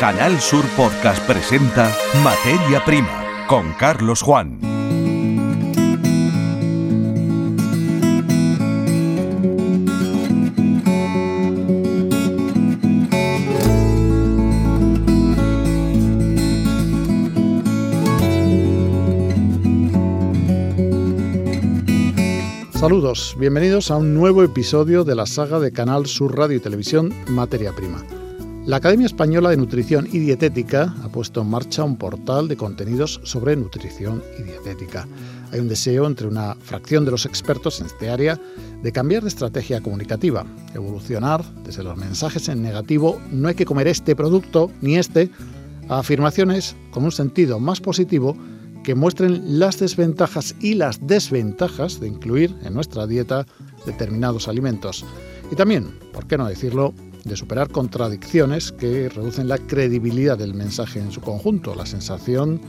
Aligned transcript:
Canal 0.00 0.40
Sur 0.40 0.64
Podcast 0.78 1.22
presenta 1.26 1.94
Materia 2.24 2.82
Prima 2.86 3.46
con 3.46 3.70
Carlos 3.74 4.22
Juan. 4.22 4.58
Saludos, 22.72 23.36
bienvenidos 23.38 23.90
a 23.90 23.98
un 23.98 24.14
nuevo 24.14 24.42
episodio 24.42 25.04
de 25.04 25.14
la 25.14 25.26
saga 25.26 25.60
de 25.60 25.72
Canal 25.72 26.06
Sur 26.06 26.38
Radio 26.38 26.56
y 26.56 26.60
Televisión 26.60 27.12
Materia 27.28 27.74
Prima. 27.76 28.02
La 28.66 28.76
Academia 28.76 29.06
Española 29.06 29.48
de 29.48 29.56
Nutrición 29.56 30.06
y 30.12 30.18
Dietética 30.18 30.94
ha 31.02 31.08
puesto 31.08 31.40
en 31.40 31.48
marcha 31.48 31.82
un 31.82 31.96
portal 31.96 32.46
de 32.46 32.58
contenidos 32.58 33.18
sobre 33.24 33.56
nutrición 33.56 34.22
y 34.38 34.42
dietética. 34.42 35.08
Hay 35.50 35.60
un 35.60 35.68
deseo 35.68 36.06
entre 36.06 36.26
una 36.26 36.54
fracción 36.56 37.06
de 37.06 37.10
los 37.10 37.24
expertos 37.24 37.80
en 37.80 37.86
este 37.86 38.10
área 38.10 38.38
de 38.82 38.92
cambiar 38.92 39.22
de 39.22 39.30
estrategia 39.30 39.80
comunicativa, 39.80 40.44
evolucionar 40.74 41.42
desde 41.64 41.82
los 41.82 41.96
mensajes 41.96 42.50
en 42.50 42.62
negativo, 42.62 43.18
no 43.32 43.48
hay 43.48 43.54
que 43.54 43.64
comer 43.64 43.88
este 43.88 44.14
producto 44.14 44.70
ni 44.82 44.96
este, 44.96 45.30
a 45.88 46.00
afirmaciones 46.00 46.76
con 46.90 47.04
un 47.04 47.12
sentido 47.12 47.60
más 47.60 47.80
positivo 47.80 48.36
que 48.84 48.94
muestren 48.94 49.58
las 49.58 49.78
desventajas 49.78 50.54
y 50.60 50.74
las 50.74 51.06
desventajas 51.06 51.98
de 51.98 52.08
incluir 52.08 52.54
en 52.62 52.74
nuestra 52.74 53.06
dieta 53.06 53.46
determinados 53.86 54.48
alimentos. 54.48 55.04
Y 55.50 55.56
también, 55.56 55.98
por 56.12 56.26
qué 56.26 56.36
no 56.36 56.46
decirlo, 56.46 56.94
de 57.24 57.36
superar 57.36 57.68
contradicciones 57.68 58.72
que 58.72 59.08
reducen 59.08 59.48
la 59.48 59.58
credibilidad 59.58 60.38
del 60.38 60.54
mensaje 60.54 61.00
en 61.00 61.12
su 61.12 61.20
conjunto, 61.20 61.74
la 61.74 61.86
sensación 61.86 62.60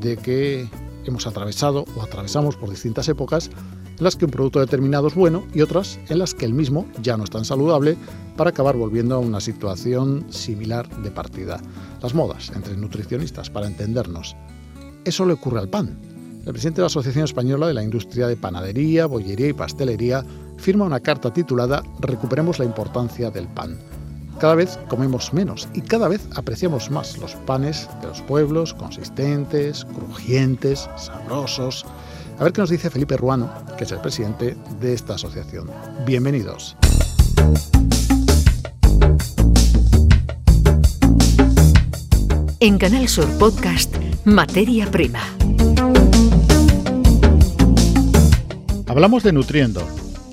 de 0.00 0.16
que 0.16 0.68
hemos 1.04 1.26
atravesado 1.26 1.84
o 1.96 2.02
atravesamos 2.02 2.56
por 2.56 2.70
distintas 2.70 3.08
épocas 3.08 3.50
en 3.98 4.04
las 4.04 4.16
que 4.16 4.26
un 4.26 4.30
producto 4.30 4.60
determinado 4.60 5.08
es 5.08 5.14
bueno 5.14 5.44
y 5.52 5.60
otras 5.60 5.98
en 6.08 6.18
las 6.18 6.34
que 6.34 6.44
el 6.44 6.54
mismo 6.54 6.86
ya 7.02 7.16
no 7.16 7.24
es 7.24 7.30
tan 7.30 7.44
saludable 7.44 7.96
para 8.36 8.50
acabar 8.50 8.76
volviendo 8.76 9.16
a 9.16 9.18
una 9.18 9.40
situación 9.40 10.26
similar 10.30 10.88
de 11.02 11.10
partida. 11.10 11.60
Las 12.00 12.14
modas 12.14 12.52
entre 12.54 12.76
nutricionistas, 12.76 13.50
para 13.50 13.66
entendernos. 13.66 14.36
Eso 15.04 15.26
le 15.26 15.32
ocurre 15.32 15.58
al 15.58 15.68
pan. 15.68 15.98
El 16.48 16.54
presidente 16.54 16.80
de 16.80 16.84
la 16.84 16.86
Asociación 16.86 17.24
Española 17.26 17.66
de 17.66 17.74
la 17.74 17.82
Industria 17.82 18.26
de 18.26 18.34
Panadería, 18.34 19.04
Bollería 19.04 19.48
y 19.48 19.52
Pastelería 19.52 20.24
firma 20.56 20.86
una 20.86 20.98
carta 20.98 21.30
titulada 21.30 21.82
Recuperemos 22.00 22.58
la 22.58 22.64
importancia 22.64 23.30
del 23.30 23.46
pan. 23.48 23.78
Cada 24.40 24.54
vez 24.54 24.78
comemos 24.88 25.34
menos 25.34 25.68
y 25.74 25.82
cada 25.82 26.08
vez 26.08 26.26
apreciamos 26.36 26.90
más 26.90 27.18
los 27.18 27.34
panes 27.34 27.86
de 28.00 28.06
los 28.06 28.22
pueblos, 28.22 28.72
consistentes, 28.72 29.84
crujientes, 29.84 30.88
sabrosos. 30.96 31.84
A 32.38 32.44
ver 32.44 32.54
qué 32.54 32.62
nos 32.62 32.70
dice 32.70 32.88
Felipe 32.88 33.18
Ruano, 33.18 33.52
que 33.76 33.84
es 33.84 33.92
el 33.92 34.00
presidente 34.00 34.56
de 34.80 34.94
esta 34.94 35.16
asociación. 35.16 35.70
Bienvenidos. 36.06 36.78
En 42.60 42.78
Canal 42.78 43.06
Sur 43.06 43.28
Podcast 43.38 43.94
Materia 44.24 44.90
Prima. 44.90 45.37
Hablamos 48.98 49.22
de 49.22 49.32
nutriendo. 49.32 49.86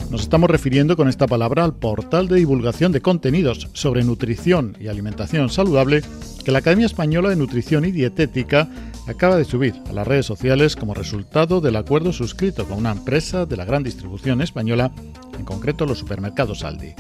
Nos 0.10 0.22
estamos 0.22 0.50
refiriendo 0.50 0.98
con 0.98 1.08
esta 1.08 1.28
palabra 1.28 1.64
al 1.64 1.76
portal 1.76 2.28
de 2.28 2.38
divulgación 2.38 2.92
de 2.92 3.00
contenidos 3.00 3.70
sobre 3.74 4.04
nutrición 4.04 4.76
y 4.80 4.88
alimentación 4.88 5.52
saludable 5.52 6.02
que 6.44 6.52
la 6.52 6.58
Academia 6.58 6.88
Española 6.88 7.30
de 7.30 7.36
Nutrición 7.36 7.86
y 7.86 7.92
Dietética 7.92 8.68
acaba 9.06 9.38
de 9.38 9.46
subir 9.46 9.76
a 9.88 9.94
las 9.94 10.08
redes 10.08 10.26
sociales 10.26 10.76
como 10.76 10.96
resultado 10.96 11.62
del 11.62 11.76
acuerdo 11.76 12.12
suscrito 12.12 12.66
con 12.66 12.80
una 12.80 12.94
empresa 12.94 13.46
de 13.46 13.56
la 13.56 13.66
gran 13.66 13.84
distribución 13.84 14.42
española, 14.42 14.92
en 15.38 15.46
concreto 15.46 15.86
los 15.86 16.00
supermercados 16.00 16.64
Aldi. 16.64 16.96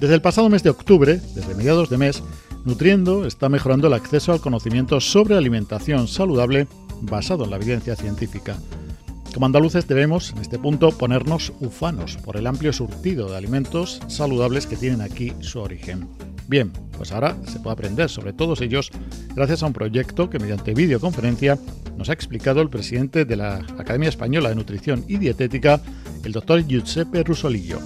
Desde 0.00 0.14
el 0.14 0.22
pasado 0.22 0.48
mes 0.48 0.64
de 0.64 0.70
octubre, 0.70 1.20
desde 1.36 1.54
mediados 1.54 1.88
de 1.88 1.98
mes, 1.98 2.20
Nutriendo 2.64 3.26
está 3.26 3.48
mejorando 3.48 3.86
el 3.86 3.94
acceso 3.94 4.32
al 4.32 4.40
conocimiento 4.40 4.98
sobre 4.98 5.36
alimentación 5.36 6.08
saludable 6.08 6.66
basado 7.00 7.44
en 7.44 7.50
la 7.50 7.56
evidencia 7.58 7.94
científica. 7.94 8.56
Como 9.32 9.46
andaluces 9.46 9.86
debemos, 9.86 10.32
en 10.32 10.38
este 10.38 10.58
punto, 10.58 10.90
ponernos 10.90 11.52
ufanos 11.60 12.16
por 12.16 12.36
el 12.36 12.48
amplio 12.48 12.72
surtido 12.72 13.30
de 13.30 13.36
alimentos 13.36 14.00
saludables 14.08 14.66
que 14.66 14.76
tienen 14.76 15.00
aquí 15.00 15.32
su 15.40 15.60
origen. 15.60 16.08
Bien, 16.48 16.72
pues 16.96 17.12
ahora 17.12 17.36
se 17.44 17.60
puede 17.60 17.74
aprender 17.74 18.10
sobre 18.10 18.32
todos 18.32 18.60
ellos 18.60 18.90
gracias 19.36 19.62
a 19.62 19.66
un 19.66 19.72
proyecto 19.72 20.28
que 20.28 20.40
mediante 20.40 20.74
videoconferencia 20.74 21.56
nos 21.96 22.10
ha 22.10 22.12
explicado 22.12 22.60
el 22.60 22.70
presidente 22.70 23.24
de 23.24 23.36
la 23.36 23.58
Academia 23.78 24.08
Española 24.08 24.48
de 24.48 24.56
Nutrición 24.56 25.04
y 25.06 25.18
Dietética, 25.18 25.80
el 26.24 26.32
doctor 26.32 26.66
Giuseppe 26.66 27.22
Rusolillo. 27.22 27.78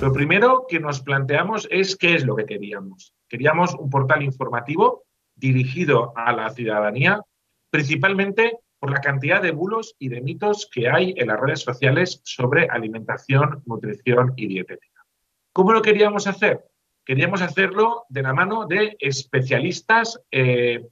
Lo 0.00 0.12
primero 0.12 0.66
que 0.68 0.78
nos 0.78 1.00
planteamos 1.00 1.66
es 1.70 1.96
qué 1.96 2.14
es 2.14 2.24
lo 2.24 2.36
que 2.36 2.44
queríamos. 2.44 3.12
Queríamos 3.28 3.74
un 3.74 3.90
portal 3.90 4.22
informativo 4.22 5.02
dirigido 5.34 6.12
a 6.16 6.32
la 6.32 6.50
ciudadanía, 6.50 7.22
principalmente 7.70 8.58
por 8.78 8.90
la 8.90 9.00
cantidad 9.00 9.42
de 9.42 9.52
bulos 9.52 9.94
y 9.98 10.08
de 10.08 10.20
mitos 10.20 10.68
que 10.72 10.88
hay 10.88 11.14
en 11.16 11.28
las 11.28 11.40
redes 11.40 11.60
sociales 11.60 12.20
sobre 12.24 12.68
alimentación, 12.68 13.62
nutrición 13.66 14.34
y 14.36 14.46
dietética. 14.46 15.04
¿Cómo 15.52 15.72
lo 15.72 15.82
queríamos 15.82 16.26
hacer? 16.26 16.64
Queríamos 17.04 17.40
hacerlo 17.40 18.04
de 18.08 18.22
la 18.22 18.32
mano 18.32 18.66
de 18.66 18.96
especialistas 18.98 20.20
eh, 20.30 20.86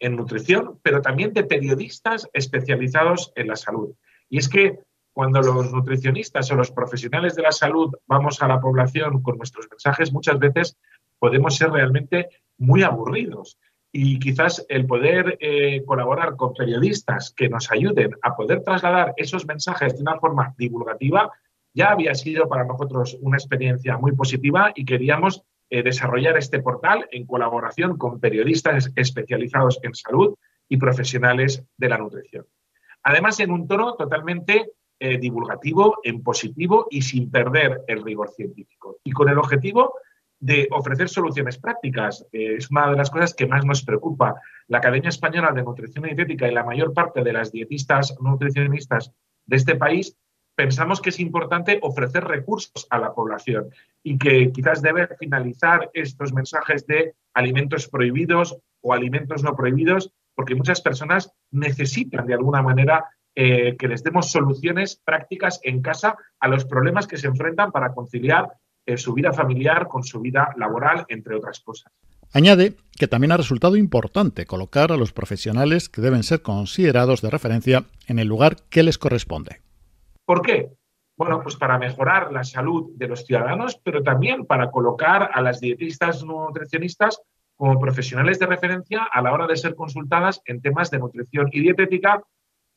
en 0.00 0.16
nutrición, 0.16 0.80
pero 0.82 1.02
también 1.02 1.32
de 1.32 1.44
periodistas 1.44 2.28
especializados 2.32 3.32
en 3.36 3.48
la 3.48 3.56
salud. 3.56 3.94
Y 4.28 4.38
es 4.38 4.48
que 4.48 4.78
cuando 5.12 5.40
los 5.40 5.72
nutricionistas 5.72 6.50
o 6.50 6.54
los 6.54 6.70
profesionales 6.70 7.34
de 7.34 7.42
la 7.42 7.52
salud 7.52 7.92
vamos 8.06 8.40
a 8.40 8.48
la 8.48 8.60
población 8.60 9.22
con 9.22 9.36
nuestros 9.36 9.68
mensajes, 9.68 10.12
muchas 10.12 10.38
veces 10.38 10.76
podemos 11.18 11.56
ser 11.56 11.70
realmente 11.70 12.28
muy 12.56 12.82
aburridos. 12.82 13.58
Y 13.90 14.18
quizás 14.18 14.64
el 14.68 14.86
poder 14.86 15.38
eh, 15.40 15.82
colaborar 15.84 16.36
con 16.36 16.52
periodistas 16.52 17.32
que 17.34 17.48
nos 17.48 17.70
ayuden 17.70 18.10
a 18.22 18.36
poder 18.36 18.62
trasladar 18.62 19.14
esos 19.16 19.46
mensajes 19.46 19.96
de 19.96 20.02
una 20.02 20.18
forma 20.18 20.54
divulgativa 20.58 21.32
ya 21.74 21.90
había 21.90 22.14
sido 22.14 22.48
para 22.48 22.64
nosotros 22.64 23.16
una 23.20 23.36
experiencia 23.36 23.96
muy 23.96 24.12
positiva 24.12 24.72
y 24.74 24.84
queríamos 24.84 25.44
eh, 25.70 25.82
desarrollar 25.82 26.36
este 26.36 26.60
portal 26.60 27.06
en 27.12 27.26
colaboración 27.26 27.96
con 27.98 28.20
periodistas 28.20 28.90
especializados 28.96 29.78
en 29.82 29.94
salud 29.94 30.34
y 30.68 30.76
profesionales 30.76 31.64
de 31.76 31.88
la 31.88 31.98
nutrición. 31.98 32.46
Además, 33.02 33.38
en 33.40 33.50
un 33.50 33.68
tono 33.68 33.94
totalmente 33.94 34.72
eh, 34.98 35.18
divulgativo, 35.18 35.98
en 36.02 36.22
positivo 36.22 36.88
y 36.90 37.02
sin 37.02 37.30
perder 37.30 37.82
el 37.86 38.02
rigor 38.02 38.30
científico. 38.30 38.98
Y 39.04 39.12
con 39.12 39.28
el 39.28 39.38
objetivo 39.38 39.94
de 40.40 40.68
ofrecer 40.70 41.08
soluciones 41.08 41.58
prácticas. 41.58 42.26
Eh, 42.32 42.56
es 42.58 42.70
una 42.70 42.90
de 42.90 42.96
las 42.96 43.10
cosas 43.10 43.34
que 43.34 43.46
más 43.46 43.64
nos 43.64 43.84
preocupa. 43.84 44.40
La 44.68 44.78
Academia 44.78 45.08
Española 45.08 45.52
de 45.52 45.62
Nutrición 45.62 46.04
y 46.04 46.08
Dietética 46.14 46.48
y 46.48 46.54
la 46.54 46.64
mayor 46.64 46.92
parte 46.92 47.22
de 47.22 47.32
las 47.32 47.50
dietistas 47.50 48.16
nutricionistas 48.20 49.12
de 49.46 49.56
este 49.56 49.76
país 49.76 50.16
pensamos 50.54 51.00
que 51.00 51.10
es 51.10 51.20
importante 51.20 51.78
ofrecer 51.82 52.24
recursos 52.24 52.88
a 52.90 52.98
la 52.98 53.14
población 53.14 53.68
y 54.02 54.18
que 54.18 54.50
quizás 54.50 54.82
debe 54.82 55.06
finalizar 55.16 55.88
estos 55.94 56.32
mensajes 56.32 56.84
de 56.84 57.14
alimentos 57.32 57.86
prohibidos 57.88 58.58
o 58.80 58.92
alimentos 58.92 59.44
no 59.44 59.54
prohibidos, 59.54 60.12
porque 60.34 60.56
muchas 60.56 60.80
personas 60.80 61.32
necesitan 61.52 62.26
de 62.26 62.34
alguna 62.34 62.60
manera 62.60 63.04
eh, 63.36 63.76
que 63.76 63.86
les 63.86 64.02
demos 64.02 64.32
soluciones 64.32 65.00
prácticas 65.04 65.60
en 65.62 65.80
casa 65.80 66.16
a 66.40 66.48
los 66.48 66.64
problemas 66.64 67.06
que 67.06 67.18
se 67.18 67.28
enfrentan 67.28 67.70
para 67.70 67.94
conciliar 67.94 68.50
eh, 68.88 68.96
su 68.96 69.12
vida 69.12 69.34
familiar 69.34 69.86
con 69.86 70.02
su 70.02 70.18
vida 70.18 70.48
laboral, 70.56 71.04
entre 71.08 71.36
otras 71.36 71.60
cosas. 71.60 71.92
Añade 72.32 72.74
que 72.96 73.06
también 73.06 73.32
ha 73.32 73.36
resultado 73.36 73.76
importante 73.76 74.46
colocar 74.46 74.92
a 74.92 74.96
los 74.96 75.12
profesionales 75.12 75.90
que 75.90 76.00
deben 76.00 76.22
ser 76.22 76.40
considerados 76.40 77.20
de 77.20 77.28
referencia 77.28 77.84
en 78.06 78.18
el 78.18 78.28
lugar 78.28 78.56
que 78.70 78.82
les 78.82 78.96
corresponde. 78.96 79.60
¿Por 80.24 80.40
qué? 80.40 80.70
Bueno, 81.18 81.42
pues 81.42 81.56
para 81.56 81.76
mejorar 81.76 82.32
la 82.32 82.44
salud 82.44 82.92
de 82.96 83.08
los 83.08 83.26
ciudadanos, 83.26 83.78
pero 83.84 84.02
también 84.02 84.46
para 84.46 84.70
colocar 84.70 85.32
a 85.34 85.42
las 85.42 85.60
dietistas 85.60 86.24
nutricionistas 86.24 87.20
como 87.56 87.78
profesionales 87.78 88.38
de 88.38 88.46
referencia 88.46 89.02
a 89.02 89.20
la 89.20 89.34
hora 89.34 89.46
de 89.46 89.56
ser 89.58 89.74
consultadas 89.74 90.40
en 90.46 90.62
temas 90.62 90.90
de 90.90 90.98
nutrición 91.00 91.50
y 91.52 91.60
dietética, 91.60 92.22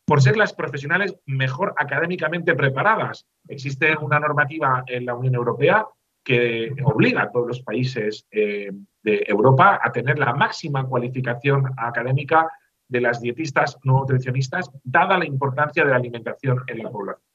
por 0.06 0.22
ser 0.22 0.36
las 0.36 0.52
profesionales 0.52 1.16
mejor 1.26 1.74
académicamente 1.78 2.54
preparadas. 2.54 3.28
Existe 3.48 3.96
una 3.96 4.20
normativa 4.20 4.84
en 4.88 5.06
la 5.06 5.16
Unión 5.16 5.36
Europea 5.36 5.88
que 6.24 6.72
obliga 6.84 7.24
a 7.24 7.32
todos 7.32 7.48
los 7.48 7.62
países 7.62 8.28
eh, 8.32 8.72
de 9.04 9.24
Europa 9.28 9.80
a 9.82 9.92
tener 9.92 10.20
la 10.20 10.34
máxima 10.34 10.86
cualificación 10.86 11.66
académica 11.78 12.48
de 12.88 13.02
las 13.02 13.22
dietistas 13.22 13.78
no 13.84 14.00
nutricionistas, 14.00 14.70
dada 14.84 15.18
la 15.18 15.26
importancia 15.26 15.84
de 15.84 15.92
la 15.92 15.96
alimentación 15.96 16.62
en 16.68 16.84
la 16.84 16.90
población. 16.90 17.26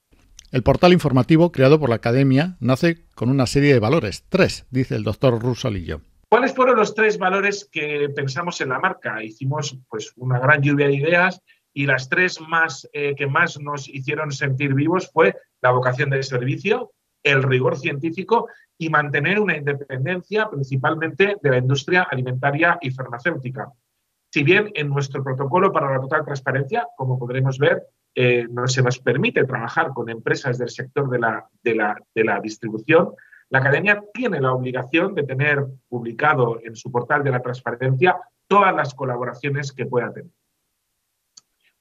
El 0.53 0.63
portal 0.63 0.93
informativo 0.93 1.51
creado 1.51 1.81
por 1.81 1.89
la 1.89 1.97
Academia 1.97 2.57
nace 2.61 3.05
con 3.15 3.31
una 3.31 3.47
serie 3.47 3.73
de 3.73 3.81
valores, 3.81 4.25
tres, 4.29 4.67
dice 4.71 4.95
el 4.95 5.03
doctor 5.03 5.41
Rusolillo. 5.41 6.01
¿Cuáles 6.29 6.55
fueron 6.55 6.77
los 6.77 6.95
tres 6.95 7.19
valores 7.19 7.69
que 7.71 8.09
pensamos 8.15 8.61
en 8.61 8.69
la 8.69 8.79
marca? 8.79 9.23
Hicimos 9.23 9.79
pues, 9.89 10.13
una 10.17 10.39
gran 10.39 10.63
lluvia 10.63 10.87
de 10.87 10.95
ideas 10.95 11.41
y 11.73 11.87
las 11.87 12.09
tres 12.09 12.41
más, 12.41 12.89
eh, 12.93 13.15
que 13.17 13.27
más 13.27 13.59
nos 13.61 13.89
hicieron 13.89 14.33
sentir 14.33 14.75
vivos 14.75 15.11
fue 15.13 15.37
la 15.63 15.71
vocación 15.71 16.11
del 16.11 16.25
servicio, 16.25 16.93
el 17.23 17.43
rigor 17.43 17.77
científico 17.77 18.49
y 18.79 18.91
mantener 18.91 19.41
una 19.41 19.57
independencia 19.57 20.49
principalmente 20.51 21.37
de 21.41 21.51
la 21.51 21.59
industria 21.59 22.03
alimentaria 22.11 22.79
y 22.81 22.91
farmacéutica. 22.91 23.73
Si 24.31 24.43
bien 24.43 24.71
en 24.75 24.89
nuestro 24.89 25.25
protocolo 25.25 25.73
para 25.73 25.91
la 25.93 26.01
total 26.01 26.25
transparencia, 26.25 26.87
como 26.97 27.19
podremos 27.19 27.59
ver, 27.59 27.85
eh, 28.15 28.47
no 28.51 28.67
se 28.67 28.83
nos 28.83 28.99
permite 28.99 29.45
trabajar 29.45 29.91
con 29.95 30.09
empresas 30.09 30.59
del 30.59 30.71
sector 30.71 31.09
de 31.09 31.19
la, 31.19 31.49
de 31.63 31.75
la, 31.75 31.97
de 32.15 32.25
la 32.25 32.41
distribución, 32.41 33.15
la 33.49 33.61
Academia 33.61 34.03
tiene 34.13 34.41
la 34.41 34.53
obligación 34.53 35.15
de 35.15 35.23
tener 35.23 35.65
publicado 35.89 36.61
en 36.63 36.75
su 36.75 36.91
portal 36.91 37.23
de 37.23 37.31
la 37.31 37.41
transparencia 37.41 38.17
todas 38.49 38.75
las 38.75 38.95
colaboraciones 38.95 39.73
que 39.73 39.87
pueda 39.87 40.13
tener. 40.13 40.33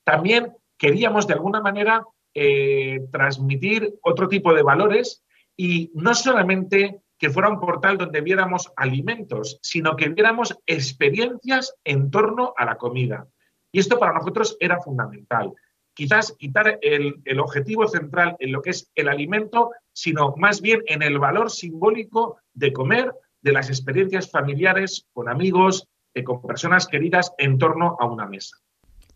También 0.03 0.53
queríamos 0.77 1.27
de 1.27 1.33
alguna 1.33 1.62
manera 1.62 2.06
eh, 2.33 3.01
transmitir 3.12 3.95
otro 4.01 4.27
tipo 4.27 4.53
de 4.53 4.62
valores 4.62 5.25
y 5.57 5.91
no 5.93 6.13
solamente 6.13 7.01
que 7.17 7.29
fuera 7.29 7.49
un 7.49 7.59
portal 7.59 7.97
donde 7.97 8.21
viéramos 8.21 8.71
alimentos, 8.75 9.57
sino 9.61 9.95
que 9.95 10.09
viéramos 10.09 10.57
experiencias 10.65 11.73
en 11.83 12.11
torno 12.11 12.53
a 12.57 12.65
la 12.65 12.77
comida. 12.77 13.27
Y 13.71 13.79
esto 13.79 13.99
para 13.99 14.13
nosotros 14.13 14.57
era 14.59 14.81
fundamental. 14.81 15.53
Quizás 15.93 16.35
quitar 16.37 16.77
el, 16.81 17.21
el 17.23 17.39
objetivo 17.39 17.87
central 17.87 18.35
en 18.39 18.51
lo 18.51 18.61
que 18.61 18.71
es 18.71 18.91
el 18.95 19.07
alimento, 19.07 19.71
sino 19.93 20.35
más 20.37 20.61
bien 20.61 20.81
en 20.87 21.01
el 21.01 21.19
valor 21.19 21.49
simbólico 21.49 22.37
de 22.53 22.73
comer, 22.73 23.13
de 23.41 23.53
las 23.53 23.69
experiencias 23.69 24.29
familiares, 24.29 25.05
con 25.13 25.29
amigos, 25.29 25.87
eh, 26.15 26.23
con 26.23 26.41
personas 26.41 26.87
queridas 26.87 27.33
en 27.37 27.57
torno 27.57 27.97
a 27.99 28.07
una 28.07 28.25
mesa. 28.25 28.57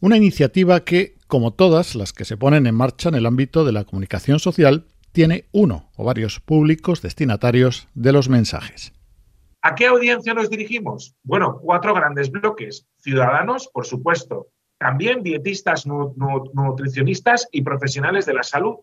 Una 0.01 0.17
iniciativa 0.17 0.81
que, 0.85 1.15
como 1.27 1.51
todas 1.51 1.95
las 1.95 2.13
que 2.13 2.25
se 2.25 2.37
ponen 2.37 2.67
en 2.67 2.75
marcha 2.75 3.09
en 3.09 3.15
el 3.15 3.25
ámbito 3.25 3.65
de 3.65 3.71
la 3.71 3.85
comunicación 3.85 4.39
social, 4.39 4.85
tiene 5.11 5.45
uno 5.51 5.89
o 5.95 6.03
varios 6.03 6.39
públicos 6.39 7.01
destinatarios 7.01 7.87
de 7.93 8.11
los 8.11 8.29
mensajes. 8.29 8.93
¿A 9.61 9.75
qué 9.75 9.87
audiencia 9.87 10.33
nos 10.33 10.49
dirigimos? 10.49 11.15
Bueno, 11.23 11.59
cuatro 11.61 11.93
grandes 11.93 12.31
bloques. 12.31 12.87
Ciudadanos, 12.97 13.67
por 13.67 13.85
supuesto. 13.85 14.47
También 14.77 15.21
dietistas, 15.21 15.85
nutricionistas 15.85 17.47
y 17.51 17.61
profesionales 17.61 18.25
de 18.25 18.33
la 18.33 18.43
salud. 18.43 18.77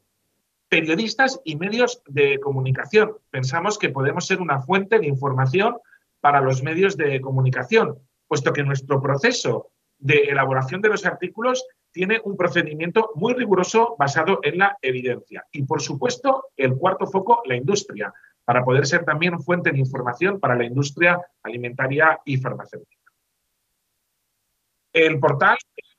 Periodistas 0.69 1.41
y 1.45 1.57
medios 1.57 2.03
de 2.07 2.39
comunicación. 2.41 3.13
Pensamos 3.31 3.79
que 3.79 3.89
podemos 3.89 4.27
ser 4.27 4.43
una 4.43 4.61
fuente 4.61 4.99
de 4.99 5.07
información 5.07 5.79
para 6.21 6.43
los 6.43 6.63
medios 6.63 6.97
de 6.97 7.21
comunicación, 7.21 7.99
puesto 8.27 8.53
que 8.53 8.65
nuestro 8.65 9.01
proceso 9.01 9.71
de 9.99 10.25
elaboración 10.25 10.83
de 10.83 10.89
los 10.91 11.07
artículos 11.07 11.65
tiene 11.97 12.21
un 12.25 12.37
procedimiento 12.37 13.11
muy 13.15 13.33
riguroso 13.33 13.97
basado 13.99 14.41
en 14.43 14.59
la 14.59 14.77
evidencia. 14.83 15.47
Y, 15.51 15.63
por 15.63 15.81
supuesto, 15.81 16.49
el 16.55 16.77
cuarto 16.77 17.07
foco, 17.07 17.41
la 17.47 17.57
industria, 17.57 18.13
para 18.45 18.63
poder 18.63 18.87
ser 18.87 19.03
también 19.07 19.41
fuente 19.41 19.73
de 19.73 19.79
información 19.79 20.39
para 20.39 20.55
la 20.57 20.67
industria 20.67 21.19
alimentaria 21.43 22.21
y 22.27 22.37
farmacéutica. 22.37 23.11
El 24.93 25.19
portal 25.19 25.57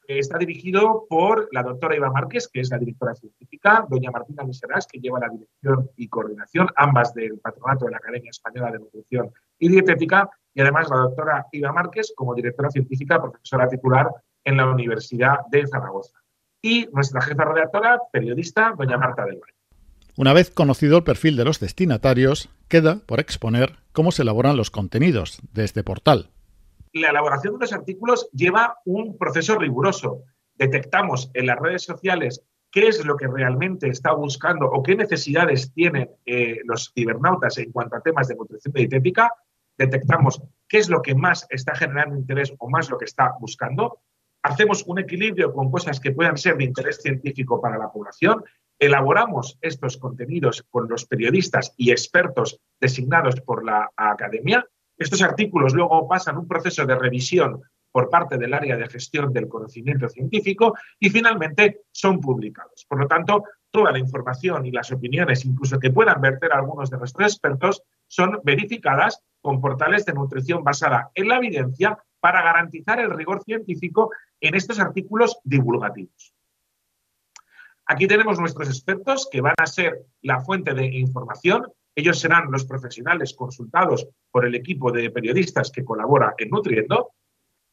está 0.07 0.37
dirigido 0.37 1.07
por 1.09 1.49
la 1.51 1.63
doctora 1.63 1.95
Iva 1.95 2.11
Márquez, 2.11 2.47
que 2.47 2.59
es 2.59 2.69
la 2.69 2.77
directora 2.77 3.15
científica, 3.15 3.83
doña 3.89 4.11
Martina 4.11 4.43
Miserás, 4.43 4.85
que 4.85 4.99
lleva 4.99 5.19
la 5.19 5.29
dirección 5.29 5.89
y 5.95 6.07
coordinación, 6.07 6.69
ambas 6.75 7.11
del 7.15 7.39
patronato 7.39 7.85
de 7.85 7.91
la 7.91 7.97
Academia 7.97 8.29
Española 8.29 8.71
de 8.71 8.77
Nutrición 8.77 9.33
y 9.57 9.69
Dietética, 9.69 10.29
y 10.53 10.61
además 10.61 10.91
la 10.91 10.97
doctora 10.97 11.47
Iva 11.51 11.71
Márquez 11.71 12.13
como 12.15 12.35
directora 12.35 12.69
científica, 12.69 13.19
profesora 13.19 13.67
titular 13.67 14.11
en 14.47 14.55
la 14.55 14.65
Universidad 14.65 15.39
de 15.51 15.67
Zaragoza. 15.67 16.17
Y 16.61 16.87
nuestra 16.93 17.21
jefa 17.21 17.43
redactora, 17.43 17.99
periodista, 18.11 18.73
doña 18.77 18.97
Marta 18.97 19.25
del 19.25 19.35
Valle. 19.35 19.53
Una 20.15 20.33
vez 20.33 20.49
conocido 20.49 20.97
el 20.97 21.03
perfil 21.03 21.35
de 21.35 21.43
los 21.43 21.59
destinatarios, 21.59 22.49
queda 22.69 23.01
por 23.05 23.19
exponer 23.19 23.75
cómo 23.91 24.11
se 24.11 24.23
elaboran 24.23 24.55
los 24.55 24.71
contenidos 24.71 25.39
de 25.53 25.65
este 25.65 25.83
portal. 25.83 26.29
La 26.93 27.09
elaboración 27.09 27.55
de 27.55 27.59
los 27.59 27.73
artículos 27.73 28.29
lleva 28.31 28.77
un 28.85 29.17
proceso 29.17 29.59
riguroso. 29.59 30.23
Detectamos 30.55 31.29
en 31.33 31.47
las 31.47 31.59
redes 31.59 31.83
sociales 31.83 32.41
qué 32.71 32.87
es 32.87 33.05
lo 33.05 33.17
que 33.17 33.27
realmente 33.27 33.89
está 33.89 34.13
buscando 34.13 34.65
o 34.67 34.81
qué 34.81 34.95
necesidades 34.95 35.73
tienen 35.73 36.09
eh, 36.25 36.61
los 36.63 36.91
cibernautas 36.95 37.57
en 37.57 37.71
cuanto 37.71 37.97
a 37.97 38.01
temas 38.01 38.29
de 38.29 38.35
nutrición 38.35 38.73
dietética. 38.73 39.33
Detectamos 39.77 40.41
qué 40.69 40.77
es 40.77 40.89
lo 40.89 41.01
que 41.01 41.15
más 41.15 41.45
está 41.49 41.75
generando 41.75 42.15
interés 42.15 42.53
o 42.57 42.69
más 42.69 42.89
lo 42.89 42.97
que 42.97 43.05
está 43.05 43.33
buscando 43.39 43.99
hacemos 44.47 44.83
un 44.87 44.99
equilibrio 44.99 45.53
con 45.53 45.69
cosas 45.69 45.99
que 45.99 46.11
puedan 46.11 46.37
ser 46.37 46.57
de 46.57 46.63
interés 46.63 47.01
científico 47.01 47.61
para 47.61 47.77
la 47.77 47.91
población, 47.91 48.43
elaboramos 48.79 49.57
estos 49.61 49.97
contenidos 49.97 50.63
con 50.69 50.87
los 50.87 51.05
periodistas 51.05 51.73
y 51.77 51.91
expertos 51.91 52.59
designados 52.79 53.41
por 53.41 53.65
la 53.65 53.91
academia. 53.95 54.65
Estos 54.97 55.21
artículos 55.21 55.73
luego 55.73 56.07
pasan 56.07 56.37
un 56.37 56.47
proceso 56.47 56.85
de 56.85 56.95
revisión 56.95 57.61
por 57.91 58.09
parte 58.09 58.37
del 58.37 58.53
área 58.53 58.77
de 58.77 58.87
gestión 58.87 59.33
del 59.33 59.47
conocimiento 59.47 60.07
científico 60.07 60.75
y 60.99 61.09
finalmente 61.09 61.81
son 61.91 62.21
publicados. 62.21 62.85
Por 62.87 62.99
lo 62.99 63.07
tanto, 63.07 63.43
toda 63.71 63.91
la 63.91 63.99
información 63.99 64.65
y 64.65 64.71
las 64.71 64.91
opiniones, 64.91 65.45
incluso 65.45 65.79
que 65.79 65.91
puedan 65.91 66.21
verter 66.21 66.53
algunos 66.53 66.89
de 66.89 66.97
nuestros 66.97 67.33
expertos, 67.33 67.83
son 68.07 68.39
verificadas 68.43 69.21
con 69.41 69.59
portales 69.59 70.05
de 70.05 70.13
nutrición 70.13 70.63
basada 70.63 71.11
en 71.15 71.27
la 71.27 71.37
evidencia 71.37 71.97
para 72.19 72.41
garantizar 72.41 72.99
el 72.99 73.11
rigor 73.11 73.43
científico 73.43 74.11
en 74.41 74.55
estos 74.55 74.79
artículos 74.79 75.39
divulgativos. 75.43 76.33
Aquí 77.85 78.05
tenemos 78.05 78.39
nuestros 78.39 78.67
expertos 78.67 79.29
que 79.31 79.41
van 79.41 79.55
a 79.57 79.65
ser 79.65 80.05
la 80.21 80.41
fuente 80.41 80.73
de 80.73 80.85
información. 80.85 81.71
Ellos 81.95 82.19
serán 82.19 82.51
los 82.51 82.65
profesionales 82.65 83.33
consultados 83.33 84.07
por 84.29 84.45
el 84.45 84.55
equipo 84.55 84.91
de 84.91 85.09
periodistas 85.09 85.71
que 85.71 85.85
colabora 85.85 86.33
en 86.37 86.49
Nutriendo. 86.49 87.13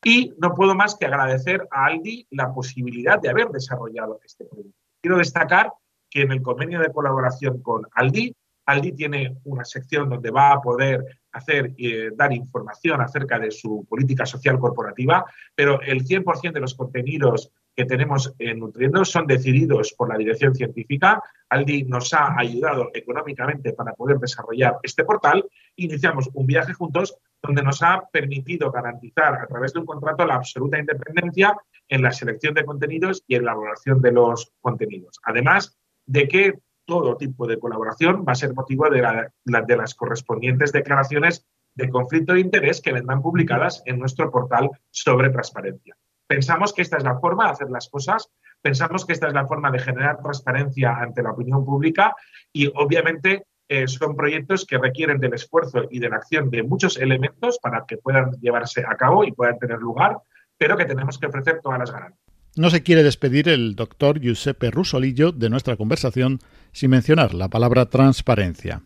Y 0.05 0.32
no 0.38 0.55
puedo 0.55 0.75
más 0.75 0.94
que 0.94 1.06
agradecer 1.06 1.67
a 1.70 1.87
Aldi 1.87 2.29
la 2.31 2.52
posibilidad 2.55 3.20
de 3.20 3.31
haber 3.31 3.49
desarrollado 3.49 4.20
este 4.25 4.44
proyecto. 4.44 4.79
Quiero 5.00 5.19
destacar 5.19 5.73
que 6.08 6.23
en 6.23 6.31
el 6.31 6.43
convenio 6.43 6.79
de 6.79 6.93
colaboración 6.93 7.61
con 7.61 7.88
Aldi 7.93 8.37
Aldi 8.66 8.93
tiene 8.93 9.37
una 9.44 9.64
sección 9.64 10.08
donde 10.08 10.31
va 10.31 10.52
a 10.52 10.61
poder 10.61 11.05
hacer 11.32 11.75
eh, 11.76 12.11
dar 12.14 12.32
información 12.32 13.00
acerca 13.00 13.38
de 13.38 13.50
su 13.50 13.84
política 13.88 14.25
social 14.25 14.58
corporativa, 14.58 15.25
pero 15.55 15.81
el 15.82 16.05
100% 16.05 16.53
de 16.53 16.60
los 16.60 16.74
contenidos 16.74 17.50
que 17.74 17.84
tenemos 17.84 18.32
en 18.39 18.60
Nutriendo 18.60 19.05
son 19.05 19.27
decididos 19.27 19.94
por 19.94 20.08
la 20.08 20.17
dirección 20.17 20.55
científica. 20.55 21.20
Aldi 21.48 21.84
nos 21.84 22.12
ha 22.15 22.39
ayudado 22.39 22.91
económicamente 22.94 23.72
para 23.72 23.93
poder 23.94 24.19
desarrollar 24.19 24.79
este 24.82 25.05
portal. 25.05 25.44
Iniciamos 25.77 26.31
un 26.34 26.46
viaje 26.46 26.72
juntos 26.72 27.17
donde 27.43 27.62
nos 27.62 27.82
ha 27.82 28.08
permitido 28.12 28.70
garantizar 28.70 29.34
a 29.34 29.46
través 29.46 29.72
de 29.72 29.81
un 29.81 29.86
contrato 29.86 30.24
la 30.24 30.36
absoluta 30.36 30.79
independencia 30.79 31.56
en 31.89 32.03
la 32.03 32.12
selección 32.12 32.55
de 32.55 32.65
contenidos 32.65 33.24
y 33.27 33.34
en 33.34 33.44
la 33.44 33.53
elaboración 33.53 34.00
de 34.00 34.12
los 34.12 34.53
contenidos. 34.60 35.20
Además 35.24 35.77
de 36.06 36.29
que 36.29 36.55
todo 36.86 37.17
tipo 37.17 37.46
de 37.46 37.58
colaboración 37.58 38.24
va 38.26 38.32
a 38.32 38.36
ser 38.36 38.55
motivo 38.55 38.88
de, 38.91 39.29
de 39.44 39.76
las 39.76 39.94
correspondientes 39.94 40.72
declaraciones 40.72 41.46
de 41.74 41.88
conflicto 41.88 42.34
de 42.34 42.41
interés 42.41 42.81
que 42.81 42.93
vendrán 42.93 43.22
publicadas 43.22 43.82
en 43.86 43.98
nuestro 43.98 44.31
portal 44.31 44.70
sobre 44.91 45.31
transparencia. 45.31 45.96
Pensamos 46.26 46.72
que 46.72 46.82
esta 46.82 46.96
es 46.96 47.05
la 47.05 47.19
forma 47.19 47.44
de 47.46 47.50
hacer 47.50 47.70
las 47.70 47.88
cosas, 47.88 48.31
pensamos 48.62 49.05
que 49.05 49.12
esta 49.12 49.29
es 49.29 49.34
la 49.34 49.46
forma 49.46 49.70
de 49.70 49.79
generar 49.79 50.22
transparencia 50.22 50.96
ante 50.96 51.22
la 51.22 51.32
opinión 51.32 51.64
pública 51.64 52.14
y 52.53 52.67
obviamente 52.74 53.46
eh, 53.69 53.86
son 53.88 54.17
proyectos 54.17 54.67
que 54.67 54.79
requieren 54.79 55.19
del 55.19 55.34
esfuerzo 55.34 55.84
y 55.91 55.98
de 55.98 56.08
la 56.08 56.17
acción 56.17 56.50
de 56.50 56.62
muchos 56.62 56.98
elementos 56.98 57.58
para 57.58 57.84
que 57.86 57.96
puedan 57.96 58.32
llevarse 58.41 58.84
a 58.86 58.96
cabo 58.96 59.24
y 59.24 59.32
puedan 59.32 59.58
tener 59.58 59.79
lugar, 59.79 60.19
pero 60.56 60.76
que 60.76 60.84
tenemos 60.84 61.19
que 61.19 61.26
ofrecer 61.26 61.60
todas 61.62 61.79
las 61.79 61.91
garantías. 61.91 62.24
No 62.56 62.70
se 62.70 62.84
quiere 62.84 63.03
despedir 63.03 63.48
el 63.48 63.74
doctor 63.74 64.20
Giuseppe 64.20 64.70
Rusolillo 64.70 65.32
de 65.32 65.50
nuestra 65.50 65.76
conversación 65.76 66.38
sin 66.74 66.90
mencionar 66.90 67.32
la 67.32 67.48
palabra 67.48 67.86
transparencia. 67.86 68.82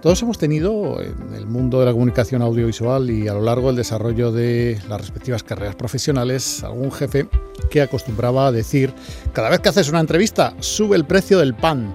Todos 0.00 0.22
hemos 0.22 0.38
tenido 0.38 1.00
en 1.00 1.31
el 1.42 1.48
mundo 1.48 1.80
de 1.80 1.86
la 1.86 1.92
comunicación 1.92 2.40
audiovisual 2.40 3.10
y 3.10 3.26
a 3.26 3.34
lo 3.34 3.40
largo 3.40 3.66
del 3.66 3.76
desarrollo 3.76 4.30
de 4.30 4.78
las 4.88 5.00
respectivas 5.00 5.42
carreras 5.42 5.74
profesionales 5.74 6.62
algún 6.62 6.92
jefe 6.92 7.26
que 7.68 7.82
acostumbraba 7.82 8.46
a 8.46 8.52
decir, 8.52 8.92
cada 9.32 9.50
vez 9.50 9.58
que 9.58 9.68
haces 9.68 9.88
una 9.88 9.98
entrevista, 9.98 10.54
sube 10.60 10.96
el 10.96 11.04
precio 11.04 11.40
del 11.40 11.54
pan. 11.54 11.92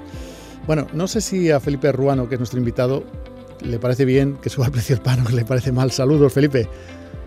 Bueno, 0.66 0.88
no 0.94 1.08
sé 1.08 1.22
si 1.22 1.50
a 1.50 1.62
Felipe 1.62 1.94
Ruano, 1.94 2.27
que 2.27 2.36
es 2.36 2.39
nuestro 2.39 2.60
invitado, 2.60 3.04
le 3.62 3.80
parece 3.80 4.04
bien 4.04 4.38
que 4.42 4.50
suba 4.50 4.66
el 4.66 4.72
precio 4.74 4.98
del 4.98 5.04
pan 5.04 5.25
o 5.25 5.30
le 5.30 5.46
parece 5.46 5.72
mal. 5.72 5.92
Saludos, 5.92 6.34
Felipe. 6.34 6.68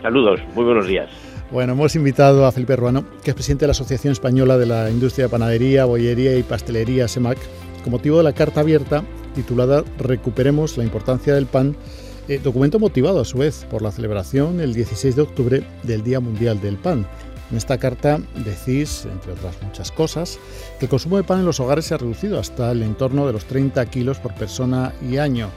Saludos, 0.03 0.41
muy 0.55 0.65
buenos 0.65 0.87
días. 0.87 1.09
Bueno, 1.51 1.73
hemos 1.73 1.97
invitado 1.97 2.45
a 2.45 2.53
Felipe 2.53 2.77
Ruano, 2.77 3.05
que 3.25 3.31
es 3.31 3.35
presidente 3.35 3.63
de 3.63 3.69
la 3.69 3.73
Asociación 3.73 4.13
Española 4.13 4.59
de 4.59 4.67
la 4.67 4.91
Industria 4.91 5.25
de 5.25 5.31
Panadería, 5.31 5.87
Bollería 5.87 6.37
y 6.37 6.43
Pastelería, 6.43 7.09
SEMAC, 7.09 7.39
con 7.83 7.93
motivo 7.93 8.19
de 8.19 8.25
la 8.25 8.35
carta 8.35 8.61
abierta 8.61 9.05
titulada 9.35 9.85
Recuperemos 9.99 10.77
la 10.77 10.85
importancia 10.85 11.35
del 11.35 11.47
pan, 11.47 11.77
eh, 12.31 12.39
documento 12.39 12.79
motivado 12.79 13.19
a 13.19 13.25
su 13.25 13.39
vez 13.39 13.67
por 13.69 13.83
la 13.83 13.91
celebración 13.91 14.61
el 14.61 14.73
16 14.73 15.17
de 15.17 15.23
octubre 15.23 15.65
del 15.83 16.05
Día 16.05 16.21
Mundial 16.21 16.61
del 16.61 16.77
Pan. 16.77 17.05
En 17.51 17.57
esta 17.57 17.77
carta 17.77 18.21
decís, 18.45 19.05
entre 19.11 19.33
otras 19.33 19.61
muchas 19.63 19.91
cosas, 19.91 20.39
que 20.79 20.85
el 20.85 20.89
consumo 20.91 21.17
de 21.17 21.25
pan 21.25 21.41
en 21.41 21.47
los 21.47 21.59
hogares 21.59 21.87
se 21.87 21.95
ha 21.95 21.99
reducido 21.99 22.39
hasta 22.39 22.71
el 22.71 22.85
entorno 22.85 23.27
de 23.27 23.33
los 23.33 23.47
30 23.47 23.85
kilos 23.87 24.21
por 24.21 24.33
persona 24.35 24.95
y 25.11 25.17
año. 25.17 25.51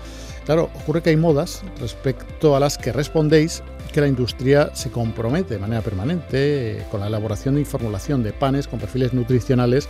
Claro, 0.46 0.72
ocurre 0.82 1.03
que 1.03 1.12
hay 1.12 1.15
modas 1.15 1.62
respecto 1.80 2.56
a 2.56 2.60
las 2.60 2.80
que 2.80 2.92
respondéis 2.92 3.62
que 3.94 4.01
la 4.01 4.08
industria 4.08 4.72
se 4.74 4.89
compromete 4.89 5.53
de 5.53 5.60
manera 5.60 5.84
permanente 5.84 6.80
eh, 6.80 6.86
con 6.89 7.01
la 7.01 7.08
elaboración 7.08 7.60
y 7.60 7.65
formulación 7.65 8.24
de 8.24 8.34
panes 8.34 8.68
con 8.68 8.80
perfiles 8.80 9.13
nutricionales 9.13 9.88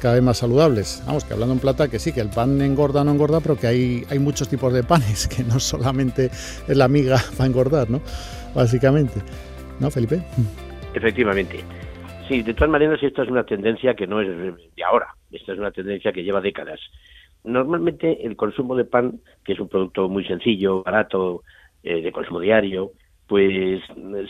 cada 0.00 0.14
vez 0.14 0.22
más 0.22 0.38
saludables. 0.38 1.02
Vamos, 1.06 1.24
que 1.24 1.34
hablando 1.34 1.54
en 1.54 1.60
plata, 1.60 1.88
que 1.88 1.98
sí, 1.98 2.12
que 2.12 2.20
el 2.20 2.30
pan 2.30 2.60
engorda 2.60 3.02
o 3.02 3.04
no 3.04 3.12
engorda, 3.12 3.40
pero 3.40 3.56
que 3.56 3.66
hay, 3.66 4.02
hay 4.10 4.18
muchos 4.18 4.48
tipos 4.48 4.72
de 4.72 4.82
panes, 4.82 5.28
que 5.34 5.42
no 5.42 5.58
solamente 5.58 6.26
es 6.26 6.76
la 6.76 6.88
miga 6.88 7.16
para 7.36 7.46
engordar, 7.46 7.90
¿no? 7.90 8.00
Básicamente. 8.54 9.20
¿No, 9.80 9.90
Felipe? 9.90 10.22
Efectivamente. 10.94 11.60
Sí, 12.28 12.42
de 12.42 12.54
todas 12.54 12.70
maneras, 12.70 13.02
esta 13.02 13.22
es 13.22 13.28
una 13.28 13.44
tendencia 13.44 13.94
que 13.94 14.06
no 14.06 14.20
es 14.20 14.28
de 14.28 14.84
ahora, 14.84 15.08
esta 15.30 15.52
es 15.52 15.58
una 15.58 15.70
tendencia 15.70 16.12
que 16.12 16.24
lleva 16.24 16.40
décadas. 16.40 16.80
Normalmente 17.44 18.26
el 18.26 18.34
consumo 18.34 18.74
de 18.74 18.84
pan, 18.84 19.20
que 19.44 19.52
es 19.52 19.60
un 19.60 19.68
producto 19.68 20.08
muy 20.08 20.24
sencillo, 20.24 20.82
barato, 20.82 21.42
eh, 21.84 22.02
de 22.02 22.10
consumo 22.10 22.40
diario, 22.40 22.90
pues 23.28 23.80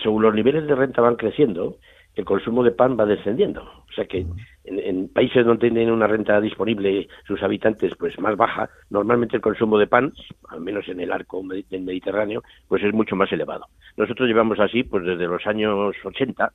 según 0.03 0.23
los 0.23 0.35
niveles 0.35 0.67
de 0.67 0.75
renta 0.75 1.01
van 1.01 1.17
creciendo, 1.17 1.79
el 2.17 2.25
consumo 2.25 2.65
de 2.65 2.73
pan 2.73 2.97
va 2.99 3.05
descendiendo. 3.05 3.63
O 3.63 3.93
sea 3.95 4.07
que 4.07 4.27
en, 4.65 5.09
países 5.09 5.45
donde 5.45 5.71
tienen 5.71 5.93
una 5.93 6.07
renta 6.07 6.41
disponible 6.41 7.09
sus 7.27 7.43
habitantes 7.43 7.93
pues 7.99 8.19
más 8.19 8.37
baja, 8.37 8.71
normalmente 8.91 9.37
el 9.37 9.43
consumo 9.43 9.79
de 9.79 9.87
pan, 9.87 10.13
al 10.49 10.61
menos 10.61 10.89
en 10.89 11.01
el 11.01 11.13
arco 11.13 11.43
del 11.47 11.83
Mediterráneo, 11.83 12.43
pues 12.69 12.83
es 12.83 12.93
mucho 12.93 13.17
más 13.17 13.31
elevado. 13.33 13.67
Nosotros 13.97 14.27
llevamos 14.27 14.59
así 14.59 14.83
pues 14.83 15.05
desde 15.05 15.27
los 15.27 15.47
años 15.47 15.95
80 16.03 16.51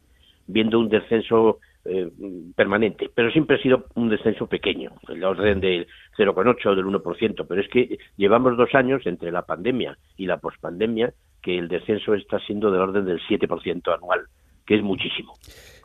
viendo 0.47 0.79
un 0.79 0.89
descenso 0.89 1.59
eh, 1.85 2.11
permanente, 2.55 3.09
pero 3.13 3.31
siempre 3.31 3.57
ha 3.57 3.61
sido 3.61 3.85
un 3.95 4.09
descenso 4.09 4.47
pequeño, 4.47 4.91
el 5.09 5.23
orden 5.23 5.59
del 5.59 5.87
0,8 6.17 6.65
o 6.65 6.75
del 6.75 6.85
1%, 6.85 7.45
pero 7.47 7.61
es 7.61 7.67
que 7.69 7.97
llevamos 8.17 8.57
dos 8.57 8.73
años 8.75 9.05
entre 9.05 9.31
la 9.31 9.43
pandemia 9.43 9.97
y 10.17 10.25
la 10.25 10.37
pospandemia 10.37 11.13
que 11.41 11.57
el 11.57 11.67
descenso 11.67 12.13
está 12.15 12.39
siendo 12.39 12.71
del 12.71 12.81
orden 12.81 13.05
del 13.05 13.21
7% 13.21 13.95
anual 13.95 14.27
que 14.71 14.77
es 14.77 14.83
muchísimo. 14.83 15.33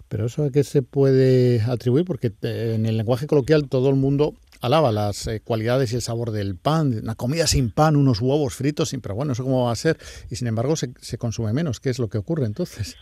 Pero 0.09 0.26
eso 0.26 0.45
a 0.45 0.50
qué 0.50 0.62
se 0.62 0.83
puede 0.83 1.61
atribuir, 1.62 2.05
porque 2.05 2.28
eh, 2.28 2.75
en 2.76 2.87
el 2.87 2.97
lenguaje 2.97 3.26
coloquial 3.26 3.69
todo 3.69 3.90
el 3.90 3.97
mundo 3.97 4.35
alaba 4.62 4.93
las 4.93 5.26
eh, 5.26 5.40
cualidades 5.43 5.93
y 5.93 5.97
el 5.97 6.02
sabor 6.02 6.31
del 6.31 6.57
pan, 6.57 6.93
una 7.02 7.16
comida 7.16 7.49
sin 7.49 7.73
pan, 7.73 7.97
unos 7.97 8.21
huevos 8.21 8.55
fritos, 8.55 8.90
sin, 8.90 9.00
pero 9.00 9.16
bueno, 9.16 9.33
eso 9.33 9.43
cómo 9.43 9.64
va 9.64 9.73
a 9.73 9.75
ser, 9.75 9.97
y 10.31 10.37
sin 10.37 10.47
embargo 10.47 10.76
se, 10.76 10.93
se 10.99 11.19
consume 11.19 11.52
menos. 11.52 11.81
¿Qué 11.81 11.90
es 11.90 11.99
lo 11.99 12.09
que 12.09 12.19
ocurre 12.19 12.47
entonces? 12.47 12.97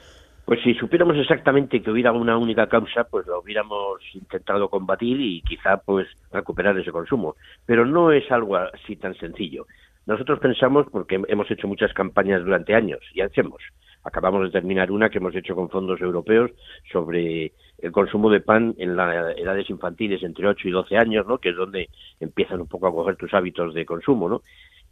Pues 0.46 0.60
si 0.62 0.72
supiéramos 0.72 1.18
exactamente 1.18 1.82
que 1.82 1.90
hubiera 1.90 2.12
una 2.12 2.38
única 2.38 2.66
causa, 2.66 3.04
pues 3.04 3.26
lo 3.26 3.40
hubiéramos 3.40 4.00
intentado 4.14 4.70
combatir 4.70 5.20
y 5.20 5.42
quizá 5.42 5.76
pues 5.76 6.06
recuperar 6.32 6.78
ese 6.78 6.92
consumo. 6.92 7.36
Pero 7.66 7.84
no 7.84 8.10
es 8.10 8.30
algo 8.30 8.56
así 8.56 8.96
tan 8.96 9.14
sencillo. 9.16 9.66
Nosotros 10.06 10.38
pensamos, 10.38 10.86
porque 10.90 11.20
hemos 11.28 11.50
hecho 11.50 11.68
muchas 11.68 11.92
campañas 11.92 12.42
durante 12.42 12.74
años 12.74 13.00
y 13.14 13.20
hacemos, 13.20 13.62
acabamos 14.04 14.42
de 14.44 14.50
terminar 14.50 14.90
una 14.92 15.08
que 15.08 15.18
hemos 15.18 15.34
hecho 15.34 15.54
con 15.54 15.70
fondos 15.70 16.00
europeos 16.00 16.50
sobre 16.92 17.52
el 17.78 17.92
consumo 17.92 18.30
de 18.30 18.40
pan 18.40 18.74
en 18.78 18.96
las 18.96 19.36
edades 19.36 19.68
infantiles 19.70 20.22
entre 20.22 20.46
8 20.46 20.68
y 20.68 20.70
12 20.70 20.96
años, 20.96 21.26
¿no? 21.26 21.38
que 21.38 21.50
es 21.50 21.56
donde 21.56 21.88
empiezan 22.20 22.60
un 22.60 22.68
poco 22.68 22.86
a 22.86 22.92
coger 22.92 23.16
tus 23.16 23.32
hábitos 23.34 23.74
de 23.74 23.84
consumo, 23.84 24.28
¿no? 24.28 24.42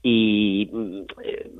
Y 0.03 0.69
mm, 0.73 1.01
eh, 1.25 1.51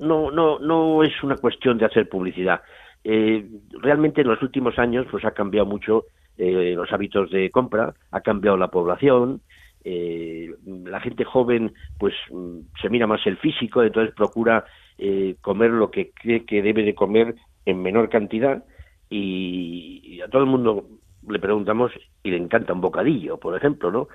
no, 0.00 0.30
no, 0.30 0.58
no 0.58 1.02
es 1.02 1.22
una 1.22 1.36
cuestión 1.36 1.78
de 1.78 1.86
hacer 1.86 2.08
publicidad. 2.08 2.60
Eh, 3.04 3.46
realmente 3.80 4.20
en 4.20 4.28
los 4.28 4.42
últimos 4.42 4.78
años 4.78 5.06
pues 5.10 5.24
ha 5.24 5.30
cambiado 5.30 5.66
mucho 5.66 6.04
eh, 6.36 6.74
los 6.76 6.92
hábitos 6.92 7.30
de 7.30 7.50
compra, 7.50 7.94
ha 8.10 8.20
cambiado 8.20 8.56
la 8.56 8.68
población, 8.68 9.40
eh, 9.84 10.54
la 10.66 11.00
gente 11.00 11.24
joven 11.24 11.72
pues 11.98 12.14
mm, 12.30 12.58
se 12.80 12.90
mira 12.90 13.06
más 13.06 13.26
el 13.26 13.36
físico, 13.38 13.82
entonces 13.82 14.14
procura 14.14 14.64
eh, 14.98 15.36
comer 15.40 15.70
lo 15.70 15.90
que 15.90 16.10
cree 16.10 16.44
que 16.44 16.62
debe 16.62 16.82
de 16.82 16.94
comer 16.94 17.36
en 17.66 17.82
menor 17.82 18.08
cantidad 18.08 18.64
y, 19.10 20.20
a 20.20 20.28
todo 20.28 20.42
el 20.42 20.48
mundo 20.48 20.86
le 21.28 21.38
preguntamos 21.38 21.92
y 22.22 22.30
le 22.30 22.36
encanta 22.36 22.72
un 22.72 22.80
bocadillo, 22.80 23.36
por 23.36 23.56
ejemplo, 23.56 23.90
¿no? 23.90 24.08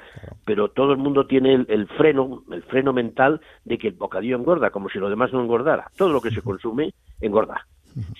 Pero 0.45 0.69
todo 0.69 0.91
el 0.91 0.97
mundo 0.97 1.27
tiene 1.27 1.53
el, 1.53 1.65
el, 1.69 1.87
freno, 1.87 2.43
el 2.51 2.63
freno 2.63 2.91
mental 2.91 3.41
de 3.65 3.77
que 3.77 3.89
el 3.89 3.93
bocadillo 3.93 4.35
engorda, 4.35 4.71
como 4.71 4.89
si 4.89 4.99
lo 4.99 5.09
demás 5.09 5.31
no 5.31 5.41
engordara. 5.41 5.89
Todo 5.97 6.11
lo 6.11 6.21
que 6.21 6.31
se 6.31 6.41
consume 6.43 6.93
engorda. 7.21 7.67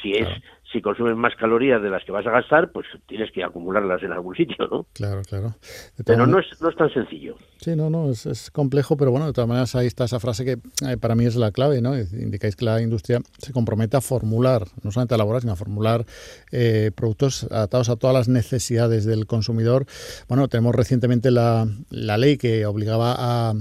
Si 0.02 0.14
es 0.14 0.28
si 0.74 0.82
consumes 0.82 1.16
más 1.16 1.36
calorías 1.36 1.82
de 1.82 1.90
las 1.90 2.04
que 2.04 2.12
vas 2.12 2.26
a 2.26 2.32
gastar, 2.32 2.72
pues 2.72 2.88
tienes 3.06 3.32
que 3.32 3.44
acumularlas 3.44 4.02
en 4.04 4.12
algún 4.12 4.36
sitio, 4.36 4.68
¿no? 4.70 4.88
Claro, 4.94 5.22
claro. 5.22 5.56
Pero 6.04 6.26
no 6.26 6.40
es, 6.40 6.48
no 6.62 6.70
es 6.70 6.76
tan 6.76 6.92
sencillo. 6.92 7.36
Sí, 7.58 7.76
no, 7.76 7.90
no, 7.90 8.10
es, 8.10 8.50
complejo, 8.52 8.98
pero 8.98 9.12
bueno, 9.12 9.28
de 9.28 9.34
todas 9.34 9.48
maneras 9.48 9.76
ahí 9.76 9.88
está 9.88 10.06
esa 10.06 10.20
frase 10.20 10.44
que 10.44 10.58
eh, 10.86 10.98
para 10.98 11.16
mí 11.16 11.26
es 11.26 11.36
la 11.36 11.52
clave, 11.52 11.82
¿no? 11.82 11.98
Indicáis 11.98 12.56
que 12.56 12.66
la 12.66 12.82
industria 12.82 13.20
se 13.38 13.54
compromete 13.54 13.96
a 13.96 14.02
formular, 14.02 14.64
no 14.82 14.92
solamente 14.92 15.14
a 15.14 15.18
elaborar, 15.18 15.42
sino 15.42 15.54
a 15.54 15.56
formular 15.56 16.06
eh, 16.52 16.92
productos 16.96 17.46
adaptados 17.52 17.90
a 17.90 17.96
todas 17.96 18.16
las 18.16 18.28
necesidades 18.28 19.06
del 19.06 19.28
consumidor. 19.28 19.86
Bueno, 20.28 20.48
tenemos 20.48 20.76
recientemente 20.76 21.30
la, 21.30 21.68
la 21.92 22.18
ley 22.18 22.38
que 22.38 22.66
obligaba 22.66 23.16
a 23.18 23.54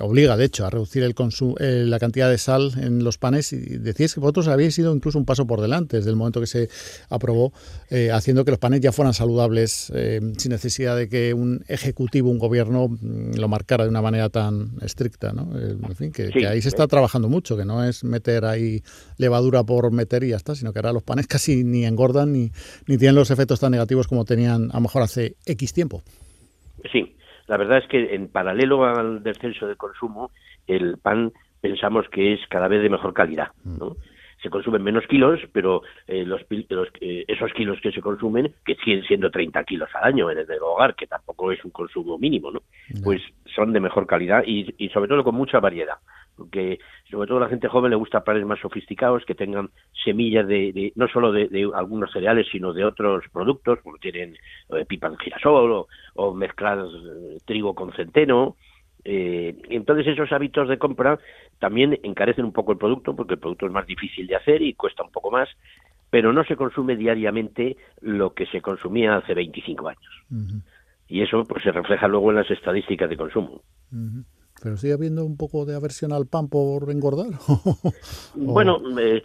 obliga, 0.00 0.36
de 0.36 0.44
hecho, 0.44 0.66
a 0.66 0.70
reducir 0.70 1.02
el 1.02 1.14
consumo, 1.14 1.56
eh, 1.58 1.84
la 1.86 1.98
cantidad 1.98 2.30
de 2.30 2.38
sal 2.38 2.72
en 2.76 3.02
los 3.04 3.18
panes 3.18 3.52
y 3.52 3.58
decíais 3.58 4.14
que 4.14 4.20
vosotros 4.20 4.48
habéis 4.48 4.78
ido 4.78 4.94
incluso 4.94 5.18
un 5.18 5.24
paso 5.24 5.46
por 5.46 5.60
delante 5.60 5.96
desde 5.96 6.10
el 6.10 6.16
momento 6.16 6.40
que 6.40 6.46
se 6.46 6.53
aprobó, 7.10 7.52
eh, 7.90 8.10
haciendo 8.10 8.44
que 8.44 8.50
los 8.50 8.60
panes 8.60 8.80
ya 8.80 8.92
fueran 8.92 9.14
saludables 9.14 9.92
eh, 9.94 10.20
sin 10.36 10.52
necesidad 10.52 10.96
de 10.96 11.08
que 11.08 11.34
un 11.34 11.64
ejecutivo, 11.68 12.30
un 12.30 12.38
gobierno 12.38 12.88
mm, 12.88 13.38
lo 13.38 13.48
marcara 13.48 13.84
de 13.84 13.90
una 13.90 14.02
manera 14.02 14.28
tan 14.28 14.70
estricta. 14.82 15.32
¿no? 15.32 15.48
en 15.58 15.96
fin, 15.96 16.12
que, 16.12 16.30
ahí 16.46 16.60
se 16.62 16.68
está 16.68 16.86
trabajando 16.86 17.28
mucho, 17.28 17.56
que 17.56 17.64
no 17.64 17.84
es 17.84 18.04
meter 18.04 18.44
ahí 18.44 18.82
levadura 19.18 19.64
por 19.64 19.90
meter 19.92 20.24
y 20.24 20.30
ya 20.30 20.36
está, 20.36 20.54
sino 20.54 20.72
que 20.72 20.78
ahora 20.78 20.92
los 20.92 21.02
panes 21.02 21.26
casi 21.28 21.64
ni 21.64 21.84
engordan 21.84 22.32
ni, 22.32 22.50
ni 22.86 22.98
tienen 22.98 23.14
los 23.14 23.30
efectos 23.30 23.60
tan 23.60 23.72
negativos 23.72 24.08
como 24.08 24.24
tenían 24.24 24.70
a 24.70 24.74
lo 24.74 24.80
mejor 24.82 25.02
hace 25.02 25.36
X 25.46 25.72
tiempo. 25.72 26.02
Sí, 26.92 27.16
la 27.46 27.56
verdad 27.56 27.78
es 27.78 27.88
que 27.88 28.14
en 28.14 28.28
paralelo 28.28 28.84
al 28.84 29.22
descenso 29.22 29.66
de 29.66 29.76
consumo, 29.76 30.30
el 30.66 30.98
pan 30.98 31.32
pensamos 31.60 32.06
que 32.10 32.34
es 32.34 32.40
cada 32.48 32.68
vez 32.68 32.82
de 32.82 32.90
mejor 32.90 33.14
calidad, 33.14 33.48
mm. 33.64 33.78
Se 34.44 34.50
consumen 34.50 34.82
menos 34.82 35.06
kilos, 35.06 35.40
pero 35.52 35.80
eh, 36.06 36.22
los, 36.26 36.42
eh, 37.00 37.24
esos 37.26 37.50
kilos 37.54 37.80
que 37.80 37.92
se 37.92 38.02
consumen, 38.02 38.52
que 38.66 38.74
siguen 38.76 39.02
siendo 39.04 39.30
30 39.30 39.64
kilos 39.64 39.88
al 39.94 40.04
año 40.04 40.30
en 40.30 40.36
el 40.38 40.46
hogar, 40.60 40.94
que 40.94 41.06
tampoco 41.06 41.50
es 41.50 41.64
un 41.64 41.70
consumo 41.70 42.18
mínimo, 42.18 42.50
¿no? 42.50 42.60
Pues 43.02 43.22
son 43.46 43.72
de 43.72 43.80
mejor 43.80 44.06
calidad 44.06 44.44
y, 44.46 44.74
y 44.76 44.90
sobre 44.90 45.08
todo 45.08 45.24
con 45.24 45.34
mucha 45.34 45.60
variedad. 45.60 45.96
porque 46.36 46.78
sobre 47.10 47.26
todo 47.26 47.38
a 47.38 47.42
la 47.42 47.48
gente 47.48 47.68
joven 47.68 47.90
le 47.90 47.96
gusta 47.96 48.22
panes 48.22 48.44
más 48.44 48.60
sofisticados, 48.60 49.24
que 49.24 49.34
tengan 49.34 49.70
semillas 50.04 50.46
de, 50.46 50.92
no 50.96 51.08
solo 51.08 51.32
de, 51.32 51.70
algunos 51.74 52.12
cereales, 52.12 52.46
sino 52.52 52.74
de 52.74 52.84
otros 52.84 53.24
productos, 53.32 53.78
como 53.82 53.96
tienen 53.96 54.36
eh, 54.76 54.84
pipas 54.86 55.12
de 55.12 55.24
girasol 55.24 55.86
o, 56.14 56.34
mezclar 56.34 56.80
eh, 56.80 57.38
trigo 57.46 57.74
con 57.74 57.92
centeno. 57.92 58.56
Eh, 59.04 59.56
entonces 59.68 60.06
esos 60.06 60.32
hábitos 60.32 60.68
de 60.68 60.78
compra 60.78 61.18
también 61.58 61.98
encarecen 62.02 62.44
un 62.44 62.52
poco 62.52 62.72
el 62.72 62.78
producto, 62.78 63.14
porque 63.14 63.34
el 63.34 63.40
producto 63.40 63.66
es 63.66 63.72
más 63.72 63.86
difícil 63.86 64.26
de 64.26 64.36
hacer 64.36 64.62
y 64.62 64.74
cuesta 64.74 65.02
un 65.02 65.10
poco 65.10 65.30
más, 65.30 65.48
pero 66.10 66.32
no 66.32 66.44
se 66.44 66.56
consume 66.56 66.96
diariamente 66.96 67.76
lo 68.00 68.34
que 68.34 68.46
se 68.46 68.60
consumía 68.60 69.16
hace 69.16 69.34
25 69.34 69.88
años. 69.88 70.22
Y 71.08 71.22
eso 71.22 71.44
pues 71.44 71.62
se 71.62 71.72
refleja 71.72 72.08
luego 72.08 72.30
en 72.30 72.36
las 72.36 72.50
estadísticas 72.50 73.10
de 73.10 73.16
consumo. 73.16 73.62
¿Pero 74.62 74.76
sigue 74.76 74.94
habiendo 74.94 75.24
un 75.24 75.36
poco 75.36 75.66
de 75.66 75.74
aversión 75.74 76.12
al 76.12 76.26
pan 76.26 76.48
por 76.48 76.90
engordar? 76.90 77.26
bueno, 78.34 78.80
eh, 78.98 79.22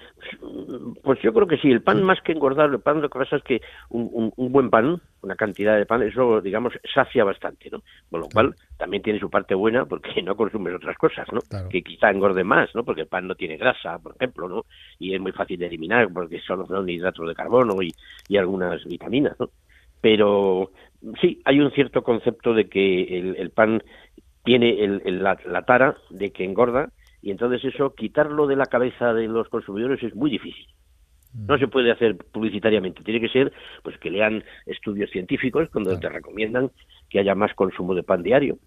pues 1.04 1.20
yo 1.22 1.32
creo 1.34 1.48
que 1.48 1.58
sí. 1.58 1.72
El 1.72 1.82
pan 1.82 2.04
más 2.04 2.20
que 2.22 2.32
engordar, 2.32 2.70
el 2.70 2.80
pan 2.80 3.02
lo 3.02 3.10
que 3.10 3.20
pasa 3.20 3.38
es 3.38 3.44
que 3.44 3.62
un, 3.90 4.34
buen 4.36 4.70
pan, 4.70 5.00
una 5.22 5.36
cantidad 5.36 5.78
de 5.78 5.86
pan, 5.86 6.02
eso, 6.02 6.42
digamos, 6.42 6.74
sacia 6.94 7.24
bastante, 7.24 7.70
¿no? 7.70 7.84
Con 8.10 8.22
lo 8.22 8.28
cual 8.28 8.56
también 8.78 9.04
tiene 9.04 9.20
su 9.20 9.30
parte 9.30 9.54
buena 9.54 9.86
porque 9.86 10.22
no 10.24 10.36
consumes 10.36 10.76
otras 10.76 10.98
cosas, 10.98 11.28
¿no? 11.32 11.40
Que 11.70 11.84
quizá 11.84 12.10
engorde 12.10 12.44
más, 12.44 12.74
¿no? 12.74 12.84
Porque 12.84 13.02
el 13.02 13.08
pan 13.08 13.28
no 13.28 13.36
tiene 13.36 13.58
grasa, 13.58 14.00
por 14.00 14.16
ejemplo, 14.16 14.50
¿no? 14.50 14.66
Y 14.98 15.14
es 15.14 15.22
muy 15.22 15.32
fácil 15.32 15.60
de 15.60 15.68
eliminar 15.68 16.12
porque 16.12 16.42
solo 16.42 16.66
son 16.66 16.90
hidratos 16.90 17.28
de 17.28 17.36
carbono 17.36 17.82
y, 17.82 17.94
y 18.28 18.38
algunas 18.38 18.84
vitaminas, 18.84 19.40
¿no? 19.40 19.50
Pero 20.02 20.72
sí, 21.22 21.42
hay 21.46 21.60
un 21.60 21.72
cierto 21.72 22.04
concepto 22.04 22.54
de 22.54 22.70
que 22.70 23.20
el 23.38 23.52
pan 23.52 23.84
tiene 24.44 24.84
el, 24.84 25.24
la, 25.24 25.36
tara 25.66 25.98
de 26.10 26.32
que 26.32 26.44
engorda 26.44 26.92
y 27.22 27.32
entonces 27.32 27.74
eso 27.74 27.94
quitarlo 27.94 28.48
de 28.48 28.56
la 28.56 28.66
cabeza 28.66 29.14
de 29.14 29.28
los 29.28 29.50
consumidores 29.50 30.02
es 30.04 30.16
muy 30.16 30.32
difícil. 30.32 30.68
No 31.34 31.60
se 31.60 31.68
puede 31.68 31.92
hacer 31.92 32.18
publicitariamente, 32.18 33.04
tiene 33.04 33.20
que 33.20 33.30
ser 33.30 33.52
pues 33.84 33.98
que 34.00 34.10
lean 34.10 34.44
estudios 34.66 35.12
científicos 35.12 35.70
cuando 35.72 36.00
te 36.00 36.10
recomiendan 36.10 36.72
que 37.10 37.20
haya 37.20 37.36
más 37.36 37.54
consumo 37.54 37.94
de 37.94 38.04
pan 38.04 38.24
diario 38.24 38.58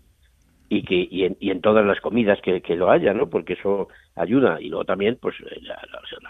y 0.69 0.85
que 0.85 1.07
y 1.11 1.25
en, 1.25 1.37
y 1.41 1.51
en 1.51 1.61
todas 1.61 1.85
las 1.85 2.01
comidas 2.01 2.41
que, 2.41 2.63
que, 2.63 2.77
lo 2.77 2.91
haya, 2.91 3.13
¿no? 3.13 3.29
Porque 3.29 3.55
eso 3.55 3.89
ayuda 4.15 4.61
y 4.61 4.69
luego 4.69 4.85
también 4.85 5.19
pues 5.21 5.35
la, 5.41 5.79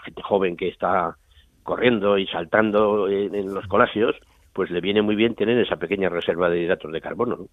gente 0.03 0.21
joven 0.21 0.57
que 0.57 0.69
está 0.69 1.17
corriendo 1.63 2.17
y 2.17 2.27
saltando 2.27 3.07
en, 3.07 3.53
los 3.53 3.65
colegios, 3.67 4.15
pues 4.51 4.69
le 4.69 4.81
viene 4.81 5.01
muy 5.01 5.15
bien 5.15 5.35
tener 5.35 5.57
esa 5.59 5.77
pequeña 5.77 6.09
reserva 6.09 6.49
de 6.49 6.61
hidratos 6.61 6.91
de 6.91 7.01
carbono. 7.01 7.37
¿no? 7.37 7.47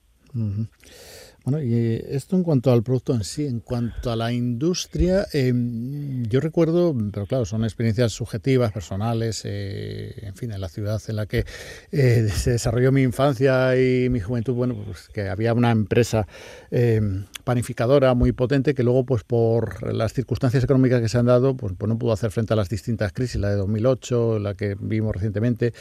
Bueno, 1.42 1.62
y 1.62 2.04
esto 2.08 2.36
en 2.36 2.42
cuanto 2.42 2.70
al 2.70 2.82
producto 2.82 3.14
en 3.14 3.24
sí, 3.24 3.46
en 3.46 3.60
cuanto 3.60 4.12
a 4.12 4.16
la 4.16 4.30
industria, 4.30 5.26
em, 5.32 6.22
yo 6.24 6.38
recuerdo, 6.38 6.94
pero 7.10 7.24
claro, 7.24 7.46
son 7.46 7.64
experiencias 7.64 8.12
subjetivas, 8.12 8.72
personales, 8.72 9.42
eh, 9.46 10.12
en 10.20 10.34
fin, 10.34 10.52
en 10.52 10.60
la 10.60 10.68
ciudad 10.68 11.00
en 11.08 11.16
la 11.16 11.24
que 11.24 11.46
eh, 11.92 12.28
se 12.36 12.50
desarrolló 12.50 12.92
mi 12.92 13.02
infancia 13.02 13.74
y 13.74 14.10
mi 14.10 14.20
juventud, 14.20 14.52
bueno, 14.52 14.76
pues 14.84 15.08
que 15.08 15.30
había 15.30 15.54
una 15.54 15.70
empresa 15.70 16.26
em, 16.70 17.24
panificadora 17.44 18.12
muy 18.12 18.32
potente 18.32 18.74
que 18.74 18.82
luego, 18.82 19.06
pues 19.06 19.24
por 19.24 19.94
las 19.94 20.12
circunstancias 20.12 20.62
económicas 20.62 21.00
que 21.00 21.08
se 21.08 21.16
han 21.16 21.26
dado, 21.26 21.56
pues, 21.56 21.72
pues 21.78 21.88
no 21.88 21.98
pudo 21.98 22.12
hacer 22.12 22.30
frente 22.32 22.52
a 22.52 22.56
las 22.56 22.68
distintas 22.68 23.14
crisis, 23.14 23.40
la 23.40 23.48
de 23.48 23.56
2008, 23.56 24.40
la 24.40 24.54
que 24.54 24.76
vimos 24.78 25.14
recientemente. 25.14 25.72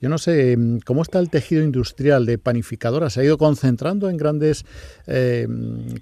Yo 0.00 0.08
no 0.08 0.18
sé, 0.18 0.52
em, 0.52 0.78
¿cómo 0.78 1.02
está 1.02 1.18
el 1.18 1.28
tejido 1.28 1.64
industrial 1.64 2.24
de 2.24 2.38
panificadoras? 2.38 3.14
¿Se 3.14 3.20
ha 3.20 3.24
ido 3.24 3.36
concentrando 3.36 4.08
en 4.08 4.16
grandes 4.16 4.64
eh, 5.10 5.46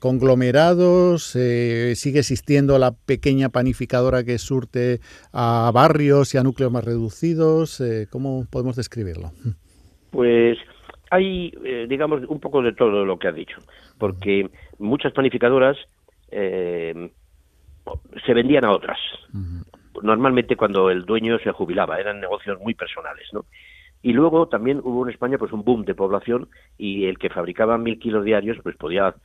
conglomerados, 0.00 1.36
eh, 1.36 1.94
sigue 1.94 2.18
existiendo 2.18 2.76
la 2.80 2.90
pequeña 2.90 3.50
panificadora 3.50 4.24
que 4.24 4.36
surte 4.38 4.98
a 5.32 5.70
barrios 5.72 6.34
y 6.34 6.38
a 6.38 6.42
núcleos 6.42 6.72
más 6.72 6.84
reducidos. 6.84 7.80
Eh, 7.80 8.08
¿Cómo 8.10 8.46
podemos 8.50 8.74
describirlo? 8.74 9.30
Pues 10.10 10.58
hay, 11.10 11.52
digamos, 11.88 12.22
un 12.26 12.40
poco 12.40 12.62
de 12.62 12.72
todo 12.72 13.04
lo 13.04 13.16
que 13.16 13.28
has 13.28 13.34
dicho, 13.36 13.58
porque 13.96 14.50
muchas 14.78 15.12
panificadoras 15.12 15.76
se 16.30 17.10
vendían 18.34 18.64
a 18.64 18.72
otras. 18.72 18.98
Normalmente 20.02 20.56
cuando 20.56 20.90
el 20.90 21.04
dueño 21.04 21.38
se 21.38 21.52
jubilaba, 21.52 22.00
eran 22.00 22.20
negocios 22.20 22.58
muy 22.60 22.74
personales, 22.74 23.28
¿no? 23.32 23.44
Y 24.06 24.12
luego 24.12 24.46
también 24.46 24.80
hubo 24.84 25.04
en 25.04 25.12
España 25.12 25.36
pues 25.36 25.50
un 25.50 25.64
boom 25.64 25.84
de 25.84 25.96
población 25.96 26.48
y 26.78 27.06
el 27.06 27.18
que 27.18 27.28
fabricaba 27.28 27.76
mil 27.76 27.98
kilos 27.98 28.24
diarios 28.24 28.56
pues 28.62 28.76
podía 28.76 29.16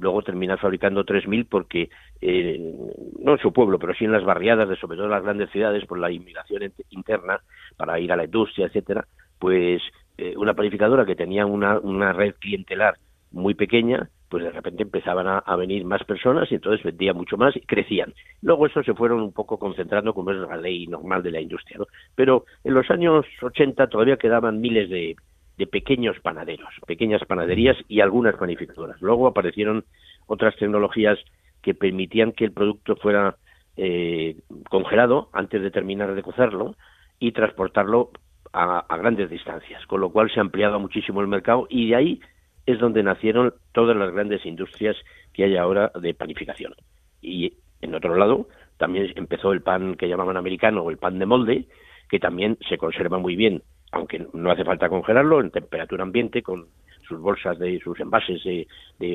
luego 0.00 0.20
terminar 0.22 0.58
fabricando 0.58 1.04
tres 1.04 1.28
mil 1.28 1.46
porque 1.46 1.90
eh, 2.20 2.74
no 3.20 3.34
en 3.34 3.38
su 3.38 3.52
pueblo 3.52 3.78
pero 3.78 3.94
sí 3.94 4.04
en 4.04 4.10
las 4.10 4.24
barriadas 4.24 4.68
de 4.68 4.74
sobre 4.74 4.96
todo 4.96 5.06
en 5.06 5.12
las 5.12 5.22
grandes 5.22 5.48
ciudades 5.50 5.86
por 5.86 6.00
la 6.00 6.10
inmigración 6.10 6.72
interna 6.90 7.38
para 7.76 8.00
ir 8.00 8.10
a 8.10 8.16
la 8.16 8.24
industria 8.24 8.66
etcétera 8.66 9.06
pues 9.38 9.80
eh, 10.18 10.34
una 10.36 10.54
panificadora 10.54 11.06
que 11.06 11.14
tenía 11.14 11.46
una, 11.46 11.78
una 11.78 12.12
red 12.12 12.34
clientelar 12.40 12.96
muy 13.30 13.54
pequeña 13.54 14.10
pues 14.28 14.42
de 14.42 14.50
repente 14.50 14.82
empezaban 14.82 15.26
a, 15.28 15.56
venir 15.56 15.84
más 15.84 16.02
personas 16.04 16.50
y 16.50 16.56
entonces 16.56 16.84
vendía 16.84 17.12
mucho 17.12 17.36
más 17.36 17.56
y 17.56 17.60
crecían. 17.60 18.12
Luego 18.42 18.66
eso 18.66 18.82
se 18.82 18.94
fueron 18.94 19.20
un 19.20 19.32
poco 19.32 19.58
concentrando 19.58 20.14
como 20.14 20.32
es 20.32 20.38
la 20.38 20.56
ley 20.56 20.86
normal 20.86 21.22
de 21.22 21.30
la 21.30 21.40
industria, 21.40 21.78
¿no? 21.78 21.86
Pero 22.14 22.44
en 22.64 22.74
los 22.74 22.90
años 22.90 23.24
80 23.40 23.86
todavía 23.88 24.16
quedaban 24.16 24.60
miles 24.60 24.90
de, 24.90 25.16
de 25.56 25.66
pequeños 25.66 26.18
panaderos, 26.20 26.68
pequeñas 26.86 27.22
panaderías 27.26 27.76
y 27.88 28.00
algunas 28.00 28.34
panificadoras. 28.36 29.00
Luego 29.00 29.28
aparecieron 29.28 29.84
otras 30.26 30.56
tecnologías 30.56 31.18
que 31.62 31.74
permitían 31.74 32.32
que 32.32 32.44
el 32.44 32.52
producto 32.52 32.96
fuera 32.96 33.36
eh, 33.76 34.36
congelado 34.68 35.28
antes 35.32 35.62
de 35.62 35.70
terminar 35.70 36.14
de 36.14 36.22
cocerlo 36.22 36.74
y 37.18 37.32
transportarlo 37.32 38.10
a, 38.52 38.80
a, 38.80 38.96
grandes 38.96 39.30
distancias, 39.30 39.84
con 39.86 40.00
lo 40.00 40.10
cual 40.10 40.30
se 40.30 40.40
ampliaba 40.40 40.78
muchísimo 40.78 41.20
el 41.20 41.28
mercado 41.28 41.66
y 41.68 41.88
de 41.90 41.96
ahí 41.96 42.20
es 42.66 42.78
donde 42.80 43.02
nacieron 43.02 43.54
todas 43.72 43.96
las 43.96 44.12
grandes 44.12 44.44
industrias 44.44 44.96
que 45.32 45.44
hay 45.44 45.56
ahora 45.56 45.92
de 46.00 46.14
panificación. 46.14 46.74
Y 47.22 47.54
en 47.80 47.94
otro 47.94 48.16
lado, 48.16 48.48
también 48.76 49.12
empezó 49.16 49.52
el 49.52 49.62
pan 49.62 49.94
que 49.94 50.08
llamaban 50.08 50.36
americano 50.36 50.82
o 50.82 50.90
el 50.90 50.98
pan 50.98 51.18
de 51.18 51.26
molde, 51.26 51.66
que 52.08 52.18
también 52.18 52.58
se 52.68 52.76
conserva 52.76 53.18
muy 53.18 53.36
bien, 53.36 53.62
aunque 53.92 54.26
no 54.32 54.50
hace 54.50 54.64
falta 54.64 54.88
congelarlo 54.88 55.40
en 55.40 55.50
temperatura 55.50 56.02
ambiente 56.02 56.42
con 56.42 56.66
sus 57.06 57.20
bolsas 57.20 57.58
de 57.58 57.78
sus 57.80 57.98
envases 58.00 58.42
de, 58.42 58.66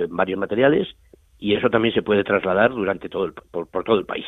varios 0.09 0.39
materiales 0.39 0.87
y 1.37 1.55
eso 1.55 1.69
también 1.69 1.93
se 1.93 2.03
puede 2.03 2.23
trasladar 2.23 2.71
durante 2.71 3.09
todo 3.09 3.25
el, 3.25 3.33
por, 3.33 3.67
todo 3.83 3.99
el 3.99 4.05
país. 4.05 4.25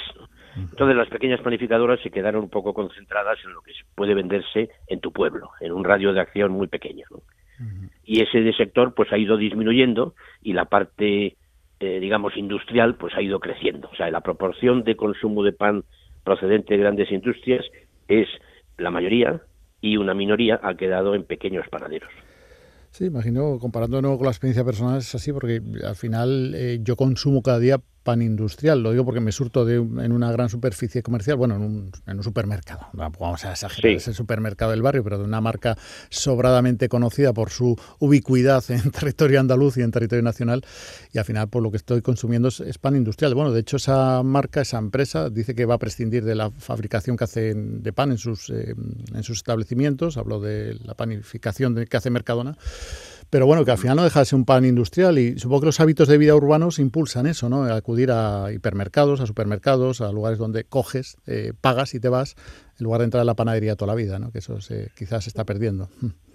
Entonces 0.55 0.95
las 0.95 1.09
pequeñas 1.09 1.41
panificadoras 1.41 1.99
se 2.01 2.11
quedaron 2.11 2.43
un 2.43 2.49
poco 2.49 2.73
concentradas 2.73 3.37
en 3.45 3.53
lo 3.53 3.61
que 3.61 3.71
puede 3.95 4.13
venderse 4.13 4.69
en 4.87 4.99
tu 4.99 5.11
pueblo, 5.11 5.51
en 5.61 5.71
un 5.71 5.83
radio 5.83 6.11
de 6.11 6.21
acción 6.21 6.51
muy 6.51 6.67
pequeño 6.67 7.05
y 8.05 8.21
ese 8.21 8.51
sector 8.53 8.93
pues 8.93 9.11
ha 9.11 9.17
ido 9.17 9.37
disminuyendo 9.37 10.15
y 10.41 10.53
la 10.53 10.65
parte 10.65 11.35
eh, 11.79 11.99
digamos 11.99 12.35
industrial 12.37 12.95
pues 12.95 13.13
ha 13.15 13.21
ido 13.21 13.39
creciendo. 13.39 13.89
O 13.91 13.95
sea 13.95 14.09
la 14.11 14.21
proporción 14.21 14.83
de 14.83 14.95
consumo 14.95 15.43
de 15.43 15.53
pan 15.53 15.83
procedente 16.23 16.73
de 16.75 16.79
grandes 16.79 17.11
industrias 17.11 17.65
es 18.07 18.27
la 18.77 18.89
mayoría 18.89 19.41
y 19.81 19.97
una 19.97 20.13
minoría 20.13 20.59
ha 20.63 20.75
quedado 20.75 21.15
en 21.15 21.23
pequeños 21.25 21.67
panaderos. 21.69 22.09
Sí, 22.91 23.05
imagino, 23.05 23.57
comparando 23.59 23.99
con 24.01 24.23
la 24.23 24.29
experiencia 24.29 24.63
personal, 24.63 24.99
es 24.99 25.15
así, 25.15 25.33
porque 25.33 25.61
al 25.83 25.95
final 25.95 26.53
eh, 26.55 26.77
yo 26.81 26.95
consumo 26.95 27.41
cada 27.41 27.57
día 27.57 27.79
pan 28.03 28.21
industrial. 28.21 28.83
Lo 28.83 28.91
digo 28.91 29.05
porque 29.05 29.21
me 29.21 29.31
surto 29.31 29.65
de, 29.65 29.75
en 29.75 30.11
una 30.11 30.31
gran 30.31 30.49
superficie 30.49 31.01
comercial, 31.01 31.37
bueno, 31.37 31.55
en 31.55 31.61
un, 31.61 31.91
en 32.05 32.17
un 32.17 32.23
supermercado. 32.23 32.87
Vamos 32.93 33.45
a 33.45 33.51
exagerar, 33.51 33.93
es 33.93 34.07
el 34.07 34.13
supermercado 34.13 34.71
del 34.71 34.81
barrio, 34.81 35.03
pero 35.03 35.17
de 35.17 35.23
una 35.23 35.41
marca 35.41 35.77
sobradamente 36.09 36.89
conocida 36.89 37.33
por 37.33 37.49
su 37.49 37.75
ubicuidad 37.99 38.63
en 38.69 38.91
territorio 38.91 39.39
andaluz 39.39 39.77
y 39.77 39.81
en 39.81 39.91
territorio 39.91 40.21
nacional. 40.21 40.63
Y 41.11 41.17
al 41.17 41.25
final, 41.25 41.47
por 41.47 41.63
lo 41.63 41.71
que 41.71 41.77
estoy 41.77 42.01
consumiendo 42.01 42.49
es, 42.49 42.77
pan 42.77 42.95
industrial. 42.95 43.33
Bueno, 43.33 43.51
de 43.51 43.61
hecho, 43.61 43.77
esa 43.77 44.21
marca, 44.23 44.61
esa 44.61 44.77
empresa, 44.77 45.29
dice 45.29 45.55
que 45.55 45.65
va 45.65 45.75
a 45.75 45.79
prescindir 45.79 46.25
de 46.25 46.35
la 46.35 46.51
fabricación 46.51 47.15
que 47.15 47.23
hace 47.23 47.53
de 47.55 47.93
pan 47.93 48.11
en 48.11 48.17
sus, 48.17 48.49
eh, 48.49 48.75
en 49.13 49.23
sus 49.23 49.37
establecimientos. 49.37 50.17
Hablo 50.17 50.39
de 50.39 50.77
la 50.83 50.95
panificación 50.95 51.85
que 51.85 51.97
hace 51.97 52.09
Mercadona 52.09 52.57
pero 53.33 53.47
bueno, 53.47 53.65
que 53.65 53.71
al 53.71 53.79
final 53.79 53.95
no 53.95 54.03
deja 54.03 54.19
de 54.19 54.25
ser 54.25 54.37
un 54.37 54.45
pan 54.45 54.63
industrial 54.63 55.17
y 55.17 55.39
supongo 55.39 55.61
que 55.61 55.65
los 55.65 55.79
hábitos 55.79 56.07
de 56.07 56.19
vida 56.19 56.35
urbanos 56.35 56.77
impulsan 56.77 57.25
eso, 57.25 57.49
¿no? 57.49 57.63
Acudir 57.63 58.11
a 58.11 58.53
hipermercados, 58.53 59.21
a 59.21 59.25
supermercados, 59.25 60.01
a 60.01 60.11
lugares 60.11 60.37
donde 60.37 60.65
coges, 60.65 61.17
eh, 61.25 61.51
pagas 61.59 61.95
y 61.95 61.99
te 61.99 62.09
vas, 62.09 62.35
en 62.79 62.83
lugar 62.83 62.99
de 62.99 63.05
entrar 63.05 63.21
a 63.21 63.25
la 63.25 63.33
panadería 63.33 63.75
toda 63.75 63.91
la 63.91 63.97
vida, 63.97 64.19
¿no? 64.19 64.31
Que 64.31 64.37
eso 64.37 64.61
se, 64.61 64.91
quizás 64.95 65.23
se 65.23 65.31
está 65.31 65.45
perdiendo. 65.45 65.87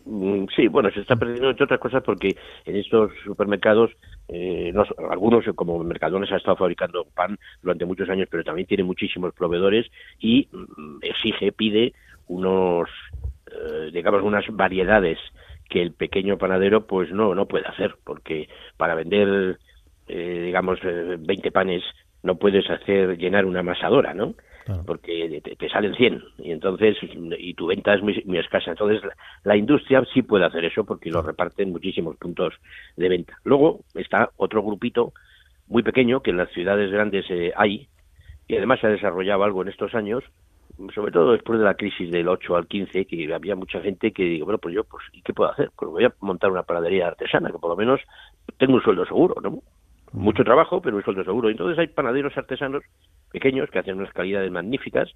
Mm, 0.06 0.46
sí, 0.56 0.66
bueno, 0.66 0.90
se 0.90 0.98
está 0.98 1.14
perdiendo 1.14 1.50
entre 1.50 1.66
otras 1.66 1.78
cosas 1.78 2.02
porque 2.02 2.34
en 2.64 2.74
estos 2.74 3.12
supermercados, 3.24 3.92
eh, 4.26 4.74
algunos 5.08 5.44
como 5.54 5.78
Mercadones 5.84 6.32
ha 6.32 6.38
estado 6.38 6.56
fabricando 6.56 7.06
pan 7.14 7.38
durante 7.62 7.84
muchos 7.84 8.10
años, 8.10 8.26
pero 8.28 8.42
también 8.42 8.66
tiene 8.66 8.82
muchísimos 8.82 9.32
proveedores 9.34 9.86
y 10.18 10.48
mm, 10.50 10.98
exige, 11.02 11.52
pide 11.52 11.92
unos, 12.26 12.88
eh, 13.52 13.90
digamos, 13.92 14.24
unas 14.24 14.44
variedades 14.50 15.20
que 15.68 15.82
el 15.82 15.92
pequeño 15.92 16.38
panadero 16.38 16.86
pues 16.86 17.10
no 17.12 17.34
no 17.34 17.46
puede 17.46 17.66
hacer 17.66 17.96
porque 18.04 18.48
para 18.76 18.94
vender 18.94 19.58
eh, 20.08 20.42
digamos 20.46 20.80
20 20.82 21.48
eh, 21.48 21.50
panes 21.52 21.82
no 22.22 22.36
puedes 22.36 22.68
hacer 22.68 23.16
llenar 23.16 23.44
una 23.44 23.60
amasadora, 23.60 24.14
¿no? 24.14 24.34
Porque 24.84 25.40
te, 25.58 25.68
salen 25.70 25.94
100 25.94 26.22
y 26.38 26.52
entonces 26.52 26.98
y 27.38 27.54
tu 27.54 27.68
venta 27.68 27.94
es 27.94 28.02
muy, 28.02 28.38
escasa. 28.38 28.72
Entonces 28.72 29.00
la, 29.42 29.56
industria 29.56 30.04
sí 30.12 30.20
puede 30.20 30.44
hacer 30.44 30.62
eso 30.66 30.84
porque 30.84 31.10
lo 31.10 31.22
reparten 31.22 31.70
muchísimos 31.70 32.18
puntos 32.18 32.52
de 32.94 33.08
venta. 33.08 33.38
Luego 33.44 33.80
está 33.94 34.28
otro 34.36 34.62
grupito 34.62 35.14
muy 35.68 35.82
pequeño 35.82 36.20
que 36.20 36.32
en 36.32 36.36
las 36.36 36.50
ciudades 36.50 36.90
grandes 36.90 37.24
eh, 37.30 37.52
hay 37.56 37.88
y 38.46 38.56
además 38.56 38.80
se 38.80 38.88
ha 38.88 38.90
desarrollado 38.90 39.42
algo 39.44 39.62
en 39.62 39.68
estos 39.68 39.94
años 39.94 40.22
sobre 40.94 41.12
todo 41.12 41.32
después 41.32 41.58
de 41.58 41.64
la 41.64 41.74
crisis 41.74 42.10
del 42.10 42.28
8 42.28 42.56
al 42.56 42.66
15, 42.66 43.06
que 43.06 43.34
había 43.34 43.56
mucha 43.56 43.80
gente 43.80 44.12
que 44.12 44.22
digo, 44.22 44.46
bueno, 44.46 44.58
pues 44.58 44.74
yo, 44.74 44.84
pues, 44.84 45.04
¿y 45.12 45.22
qué 45.22 45.32
puedo 45.32 45.50
hacer? 45.50 45.70
Pues 45.76 45.90
voy 45.90 46.04
a 46.04 46.14
montar 46.20 46.50
una 46.50 46.62
panadería 46.62 47.08
artesana, 47.08 47.50
que 47.50 47.58
por 47.58 47.70
lo 47.70 47.76
menos 47.76 48.00
tengo 48.58 48.74
un 48.74 48.82
sueldo 48.82 49.04
seguro, 49.04 49.40
¿no? 49.40 49.62
Mucho 50.12 50.44
trabajo, 50.44 50.80
pero 50.80 50.96
un 50.96 51.04
sueldo 51.04 51.24
seguro. 51.24 51.50
Entonces 51.50 51.78
hay 51.78 51.88
panaderos 51.88 52.36
artesanos 52.36 52.82
pequeños 53.30 53.70
que 53.70 53.78
hacen 53.78 53.98
unas 53.98 54.12
calidades 54.12 54.50
magníficas, 54.50 55.12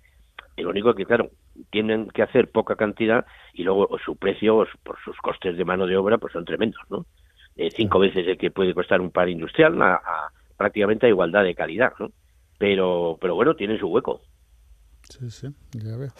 y 0.56 0.62
lo 0.62 0.70
único 0.70 0.94
que, 0.94 1.06
claro, 1.06 1.30
tienen 1.70 2.08
que 2.10 2.22
hacer 2.22 2.50
poca 2.50 2.76
cantidad 2.76 3.24
y 3.54 3.62
luego 3.62 3.88
su 4.04 4.16
precio, 4.16 4.66
por 4.82 4.98
sus 5.02 5.16
costes 5.18 5.56
de 5.56 5.64
mano 5.64 5.86
de 5.86 5.96
obra, 5.96 6.18
pues 6.18 6.32
son 6.32 6.44
tremendos, 6.44 6.82
¿no? 6.90 7.06
Eh, 7.56 7.70
cinco 7.70 7.98
veces 7.98 8.26
el 8.26 8.38
que 8.38 8.50
puede 8.50 8.74
costar 8.74 9.00
un 9.00 9.10
par 9.10 9.28
industrial 9.28 9.80
a, 9.82 10.00
prácticamente 10.56 11.06
a 11.06 11.10
igualdad 11.10 11.44
de 11.44 11.54
calidad, 11.54 11.92
¿no? 11.98 12.10
Pero, 12.58 13.18
pero 13.20 13.34
bueno, 13.34 13.54
tienen 13.54 13.78
su 13.78 13.88
hueco. 13.88 14.20
Sí, 15.08 15.30
sí, 15.30 15.48
ya 15.72 15.96
veo. 15.96 16.12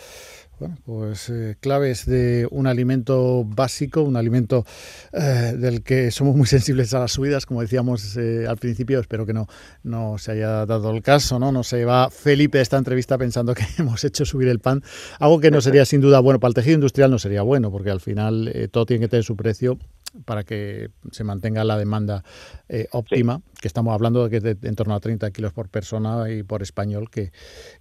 Bueno, 0.59 0.77
pues 0.85 1.29
eh, 1.31 1.57
claves 1.61 2.05
de 2.05 2.47
un 2.51 2.67
alimento 2.67 3.45
básico, 3.45 4.03
un 4.03 4.17
alimento 4.17 4.65
eh, 5.13 5.55
del 5.57 5.83
que 5.83 6.11
somos 6.11 6.37
muy 6.37 6.47
sensibles 6.49 6.93
a 6.95 7.01
las 7.01 7.13
subidas, 7.13 7.47
como 7.47 7.63
decíamos 7.63 8.17
eh, 8.17 8.47
al 8.47 8.59
principio. 8.59 9.01
Espero 9.01 9.25
que 9.25 9.33
no, 9.33 9.49
no 9.83 10.19
se 10.19 10.33
haya 10.33 10.67
dado 10.67 10.91
el 10.91 11.03
caso, 11.03 11.39
¿no? 11.39 11.53
No 11.53 11.63
se 11.63 11.85
va 11.85 12.11
Felipe 12.11 12.61
esta 12.61 12.77
entrevista 12.77 13.17
pensando 13.19 13.55
que 13.55 13.65
hemos 13.79 14.05
hecho 14.05 14.25
subir 14.25 14.49
el 14.49 14.59
pan. 14.59 14.83
Algo 15.19 15.41
que 15.41 15.51
no 15.51 15.61
sería 15.61 15.85
sin 15.85 16.01
duda 16.01 16.21
bueno 16.21 16.39
para 16.39 16.51
el 16.51 16.55
tejido 16.55 16.75
industrial, 16.75 17.11
no 17.11 17.19
sería 17.19 17.43
bueno, 17.43 17.71
porque 17.71 17.91
al 17.91 18.01
final 18.01 18.69
todo 18.71 18.87
tiene 18.87 19.01
que 19.01 19.09
tener 19.09 19.25
su 19.25 19.37
precio 19.37 19.79
para 20.25 20.45
que 20.45 20.91
se 21.11 21.25
mantenga 21.25 21.65
la 21.65 21.79
demanda 21.79 22.25
eh, 22.69 22.89
óptima, 22.93 23.43
que 23.61 23.69
estamos 23.69 23.95
hablando 23.95 24.25
de 24.25 24.31
que 24.31 24.41
de, 24.41 24.69
en 24.69 24.75
torno 24.75 24.95
a 24.95 25.01
30 25.01 25.31
kilos 25.31 25.53
por 25.53 25.69
persona 25.69 26.31
y 26.31 26.43
por 26.43 26.63
español, 26.63 27.11
que, 27.11 27.33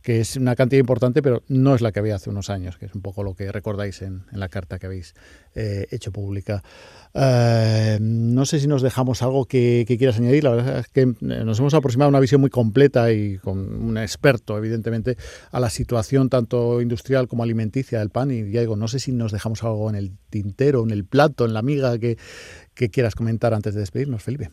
que, 0.02 0.22
es 0.22 0.36
una 0.38 0.56
cantidad 0.56 0.80
importante, 0.80 1.22
pero 1.22 1.44
no 1.48 1.76
es 1.76 1.82
la 1.82 1.91
que 1.91 2.00
había 2.00 2.15
hace 2.15 2.30
unos 2.30 2.50
años, 2.50 2.78
que 2.78 2.86
es 2.86 2.96
un 2.96 3.02
poco 3.02 3.24
lo 3.24 3.36
que 3.36 3.52
recordáis 3.52 4.02
en, 4.02 4.24
en 4.32 4.39
la 4.39 4.50
carta 4.50 4.80
que 4.80 4.86
habéis 4.86 5.13
eh, 5.54 5.88
hecho 5.91 6.13
pública. 6.13 6.63
Eh, 7.13 7.98
no 8.00 8.46
sé 8.46 8.62
si 8.62 8.67
nos 8.67 8.82
dejamos 8.82 9.22
algo 9.22 9.44
que, 9.46 9.86
quieras 9.98 10.17
añadir. 10.17 10.46
La 10.46 10.52
verdad 10.52 10.80
es 10.80 10.88
que 10.88 11.13
nos 11.20 11.60
hemos 11.60 11.74
aproximado 11.74 12.08
a 12.08 12.10
una 12.10 12.22
visión 12.22 12.39
muy 12.39 12.50
completa 12.50 13.12
y 13.12 13.38
con 13.38 13.58
un 13.60 13.98
experto, 13.98 14.58
evidentemente, 14.58 15.17
a 15.52 15.60
la 15.60 15.70
situación 15.70 16.30
tanto 16.30 16.80
industrial 16.82 17.28
como 17.28 17.44
alimenticia 17.44 18.00
del 18.00 18.12
pan. 18.12 18.32
Y 18.32 18.50
ya 18.52 18.62
digo, 18.62 18.78
no 18.78 18.88
sé 18.88 19.00
si 19.00 19.12
nos 19.12 19.34
dejamos 19.34 19.62
algo 19.63 19.89
en 19.89 19.98
el 19.98 20.13
tintero, 20.30 20.84
en 20.84 20.91
el 20.91 21.04
plato, 21.04 21.46
en 21.46 21.54
la 21.54 21.62
miga 21.62 22.00
que, 22.00 22.17
que 22.75 22.89
quieras 22.89 23.15
comentar 23.15 23.53
antes 23.53 23.73
de 23.73 23.81
despedirnos, 23.81 24.23
Felipe. 24.23 24.49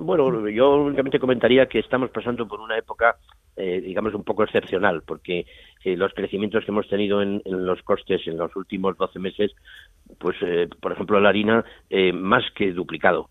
Bueno, 0.00 0.48
yo 0.48 0.76
únicamente 0.76 1.18
comentaría 1.18 1.66
que 1.66 1.80
estamos 1.80 2.10
pasando 2.10 2.46
por 2.46 2.60
una 2.60 2.78
época 2.78 3.16
eh, 3.58 3.80
digamos, 3.80 4.12
un 4.12 4.22
poco 4.22 4.44
excepcional, 4.44 5.02
porque 5.02 5.46
eh, 5.82 5.96
los 5.96 6.12
crecimientos 6.12 6.62
que 6.62 6.70
hemos 6.70 6.86
tenido 6.88 7.22
en, 7.22 7.40
los 7.46 7.80
costes 7.82 8.20
en 8.26 8.36
los 8.36 8.54
últimos 8.54 8.98
12 8.98 9.18
meses, 9.18 9.52
pues, 10.18 10.36
eh, 10.42 10.68
por 10.78 10.92
ejemplo, 10.92 11.18
la 11.20 11.30
harina, 11.30 11.64
más 12.12 12.44
que 12.54 12.72
duplicado. 12.72 13.30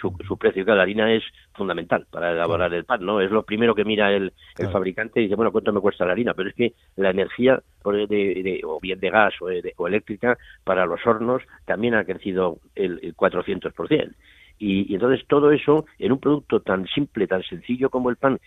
Su, 0.00 0.16
su, 0.26 0.36
precio 0.36 0.64
de 0.64 0.74
la 0.74 0.82
harina 0.82 1.12
es 1.12 1.24
fundamental 1.52 2.06
para 2.10 2.30
elaborar 2.30 2.72
el 2.72 2.84
pan, 2.84 3.04
¿no? 3.04 3.20
Es 3.20 3.30
lo 3.30 3.42
primero 3.42 3.74
que 3.74 3.84
mira 3.84 4.12
el, 4.12 4.32
el 4.58 4.68
fabricante 4.68 5.20
y 5.20 5.24
dice, 5.24 5.34
bueno, 5.34 5.50
¿cuánto 5.50 5.72
me 5.72 5.80
cuesta 5.80 6.06
la 6.06 6.12
harina? 6.12 6.34
Pero 6.34 6.50
es 6.50 6.54
que 6.54 6.74
la 6.96 7.10
energía, 7.10 7.60
de, 7.84 8.60
o 8.64 8.78
bien 8.80 9.00
de 9.00 9.10
gas 9.10 9.34
o, 9.40 9.48
o, 9.76 9.88
eléctrica, 9.88 10.38
para 10.62 10.86
los 10.86 11.04
hornos 11.04 11.42
también 11.64 11.94
ha 11.94 12.04
crecido 12.04 12.58
el, 12.74 13.00
el 13.02 13.16
400%. 13.16 14.14
Y, 14.58 14.90
y, 14.90 14.94
entonces 14.94 15.26
todo 15.26 15.50
eso 15.50 15.84
en 15.98 16.12
un 16.12 16.20
producto 16.20 16.60
tan 16.60 16.86
simple, 16.86 17.26
tan 17.26 17.42
sencillo 17.42 17.90
como 17.90 18.10
el 18.10 18.16
pan, 18.16 18.38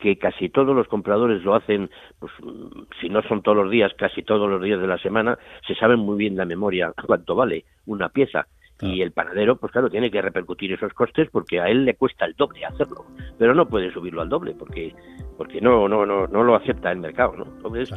que 0.00 0.16
casi 0.16 0.48
todos 0.48 0.74
los 0.74 0.88
compradores 0.88 1.42
lo 1.42 1.54
hacen, 1.54 1.90
pues, 2.18 2.32
si 3.00 3.08
no 3.08 3.22
son 3.22 3.42
todos 3.42 3.56
los 3.56 3.70
días, 3.70 3.92
casi 3.94 4.22
todos 4.22 4.48
los 4.48 4.62
días 4.62 4.80
de 4.80 4.86
la 4.86 4.98
semana, 4.98 5.38
se 5.66 5.74
saben 5.74 5.98
muy 5.98 6.16
bien 6.16 6.36
la 6.36 6.44
memoria 6.44 6.92
cuánto 7.06 7.34
vale 7.34 7.64
una 7.86 8.08
pieza. 8.08 8.46
Y 8.80 9.02
el 9.02 9.10
panadero, 9.12 9.56
pues 9.56 9.72
claro, 9.72 9.90
tiene 9.90 10.10
que 10.10 10.22
repercutir 10.22 10.72
esos 10.72 10.92
costes 10.92 11.28
porque 11.30 11.60
a 11.60 11.68
él 11.68 11.84
le 11.84 11.94
cuesta 11.94 12.24
el 12.24 12.34
doble 12.34 12.64
hacerlo, 12.64 13.06
pero 13.36 13.54
no 13.54 13.66
puede 13.66 13.92
subirlo 13.92 14.22
al 14.22 14.28
doble 14.28 14.54
porque 14.56 14.94
porque 15.36 15.60
no 15.60 15.88
no 15.88 16.06
no 16.06 16.26
no 16.26 16.44
lo 16.44 16.54
acepta 16.54 16.92
el 16.92 16.98
mercado, 16.98 17.34
¿no? 17.36 17.44
Entonces, 17.44 17.92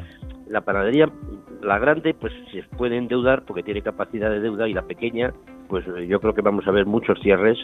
la 0.47 0.61
panadería, 0.61 1.07
la 1.61 1.79
grande, 1.79 2.13
pues 2.13 2.33
se 2.51 2.63
puede 2.75 2.97
endeudar 2.97 3.43
porque 3.45 3.63
tiene 3.63 3.81
capacidad 3.81 4.29
de 4.29 4.39
deuda 4.39 4.67
y 4.67 4.73
la 4.73 4.81
pequeña, 4.81 5.33
pues 5.67 5.85
yo 6.07 6.19
creo 6.19 6.33
que 6.33 6.41
vamos 6.41 6.67
a 6.67 6.71
ver 6.71 6.85
muchos 6.85 7.19
cierres 7.21 7.57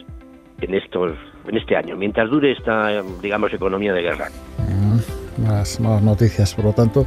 en 0.61 0.73
estos 0.73 1.15
en 1.47 1.57
este 1.57 1.75
año, 1.75 1.95
mientras 1.95 2.29
dure 2.29 2.51
esta 2.51 3.01
digamos 3.21 3.53
economía 3.53 3.93
de 3.93 4.01
guerra. 4.01 4.27
Mm, 4.69 5.43
malas, 5.43 5.79
noticias, 5.79 6.53
por 6.53 6.65
lo 6.65 6.73
tanto, 6.73 7.05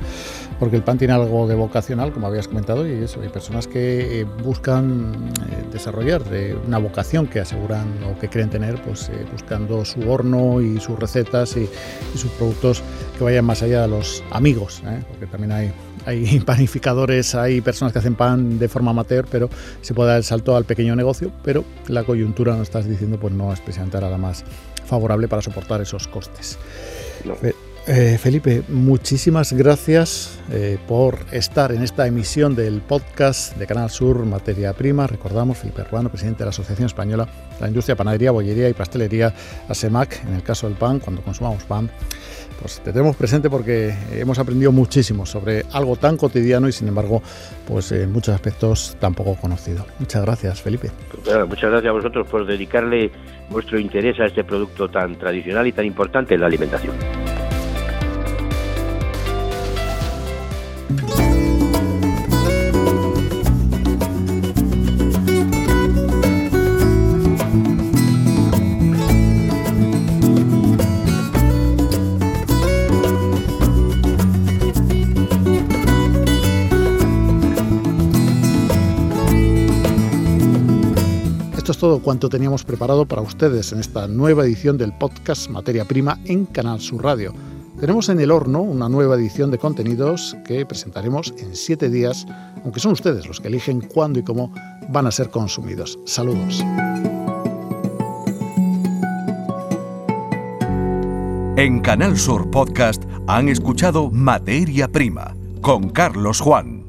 porque 0.60 0.76
el 0.76 0.82
pan 0.82 0.98
tiene 0.98 1.14
algo 1.14 1.48
de 1.48 1.54
vocacional, 1.54 2.12
como 2.12 2.26
habías 2.26 2.46
comentado, 2.46 2.86
y 2.86 2.92
eso, 3.02 3.22
hay 3.22 3.30
personas 3.30 3.66
que 3.66 4.20
eh, 4.20 4.24
buscan 4.44 5.32
eh, 5.48 5.64
desarrollar 5.72 6.22
eh, 6.30 6.54
una 6.66 6.76
vocación 6.76 7.26
que 7.26 7.40
aseguran 7.40 7.86
o 8.04 8.18
que 8.18 8.28
creen 8.28 8.50
tener, 8.50 8.80
pues 8.82 9.10
buscando 9.32 9.86
su 9.86 10.08
horno 10.08 10.60
y 10.60 10.78
sus 10.78 10.98
recetas 10.98 11.56
y, 11.56 11.62
y, 11.62 12.18
sus 12.18 12.30
productos 12.32 12.82
que 13.16 13.24
vayan 13.24 13.46
más 13.46 13.62
allá 13.62 13.82
de 13.82 13.88
los 13.88 14.22
amigos, 14.30 14.82
porque 15.08 15.26
también 15.26 15.52
hay 15.52 15.72
hay 16.06 16.40
panificadores, 16.46 17.34
hay 17.34 17.60
personas 17.60 17.92
que 17.92 17.98
hacen 17.98 18.14
pan 18.14 18.58
de 18.58 18.68
forma 18.68 18.90
amateur, 18.90 19.26
pero 19.30 19.48
se 19.80 19.94
puede 19.94 20.10
dar 20.10 20.18
el 20.18 20.24
salto 20.24 20.56
al 20.56 20.64
pequeño 20.64 20.94
negocio, 20.96 21.30
pero 21.42 21.64
la 21.88 22.04
coyuntura, 22.04 22.54
no 22.54 22.62
estás 22.62 22.86
diciendo, 22.86 23.18
pues 23.18 23.32
no 23.32 23.52
es 23.52 23.60
precisamente 23.60 24.00
nada 24.00 24.18
más 24.18 24.44
favorable 24.84 25.28
para 25.28 25.40
soportar 25.40 25.80
esos 25.80 26.06
costes. 26.08 26.58
Eh, 27.86 28.18
Felipe, 28.18 28.62
muchísimas 28.68 29.52
gracias 29.52 30.38
eh, 30.52 30.78
por 30.86 31.18
estar 31.32 31.72
en 31.72 31.82
esta 31.82 32.06
emisión 32.06 32.54
del 32.54 32.82
podcast 32.82 33.56
de 33.56 33.66
Canal 33.66 33.90
Sur 33.90 34.24
Materia 34.26 34.72
Prima. 34.74 35.06
Recordamos, 35.06 35.58
Felipe 35.58 35.82
Ruano, 35.84 36.10
presidente 36.10 36.40
de 36.40 36.44
la 36.44 36.50
Asociación 36.50 36.86
Española 36.86 37.24
de 37.24 37.60
la 37.60 37.68
Industria 37.68 37.96
Panadería, 37.96 38.30
Bollería 38.30 38.68
y 38.68 38.74
Pastelería, 38.74 39.34
ASEMAC, 39.68 40.24
en 40.26 40.34
el 40.34 40.42
caso 40.42 40.68
del 40.68 40.76
pan, 40.76 41.00
cuando 41.00 41.22
consumamos 41.22 41.64
pan 41.64 41.90
pues 42.60 42.80
te 42.80 42.92
tenemos 42.92 43.16
presente 43.16 43.48
porque 43.48 43.94
hemos 44.12 44.38
aprendido 44.38 44.70
muchísimo 44.70 45.24
sobre 45.24 45.64
algo 45.72 45.96
tan 45.96 46.16
cotidiano 46.16 46.68
y 46.68 46.72
sin 46.72 46.88
embargo, 46.88 47.22
pues 47.66 47.90
en 47.92 48.12
muchos 48.12 48.34
aspectos 48.34 48.96
tan 49.00 49.14
poco 49.14 49.36
conocido. 49.36 49.86
Muchas 49.98 50.22
gracias, 50.22 50.60
Felipe. 50.60 50.90
muchas 51.48 51.70
gracias 51.70 51.86
a 51.86 51.92
vosotros 51.92 52.28
por 52.28 52.46
dedicarle 52.46 53.10
vuestro 53.48 53.78
interés 53.78 54.20
a 54.20 54.26
este 54.26 54.44
producto 54.44 54.88
tan 54.88 55.16
tradicional 55.16 55.66
y 55.66 55.72
tan 55.72 55.86
importante 55.86 56.34
en 56.34 56.40
la 56.42 56.46
alimentación. 56.46 56.94
Todo 81.80 82.00
cuanto 82.00 82.28
teníamos 82.28 82.62
preparado 82.62 83.06
para 83.06 83.22
ustedes 83.22 83.72
en 83.72 83.80
esta 83.80 84.06
nueva 84.06 84.44
edición 84.44 84.76
del 84.76 84.92
podcast 84.92 85.48
Materia 85.48 85.86
Prima 85.86 86.20
en 86.26 86.44
Canal 86.44 86.78
Sur 86.78 87.02
Radio. 87.02 87.32
Tenemos 87.80 88.10
en 88.10 88.20
el 88.20 88.30
horno 88.30 88.60
una 88.60 88.90
nueva 88.90 89.14
edición 89.14 89.50
de 89.50 89.56
contenidos 89.56 90.36
que 90.44 90.66
presentaremos 90.66 91.32
en 91.38 91.56
siete 91.56 91.88
días, 91.88 92.26
aunque 92.62 92.78
son 92.78 92.92
ustedes 92.92 93.26
los 93.26 93.40
que 93.40 93.48
eligen 93.48 93.80
cuándo 93.80 94.18
y 94.18 94.22
cómo 94.22 94.52
van 94.90 95.06
a 95.06 95.10
ser 95.10 95.30
consumidos. 95.30 95.98
Saludos. 96.04 96.62
En 101.56 101.80
Canal 101.80 102.18
Sur 102.18 102.50
Podcast 102.50 103.02
han 103.26 103.48
escuchado 103.48 104.10
Materia 104.10 104.86
Prima 104.86 105.34
con 105.62 105.88
Carlos 105.88 106.38
Juan. 106.38 106.79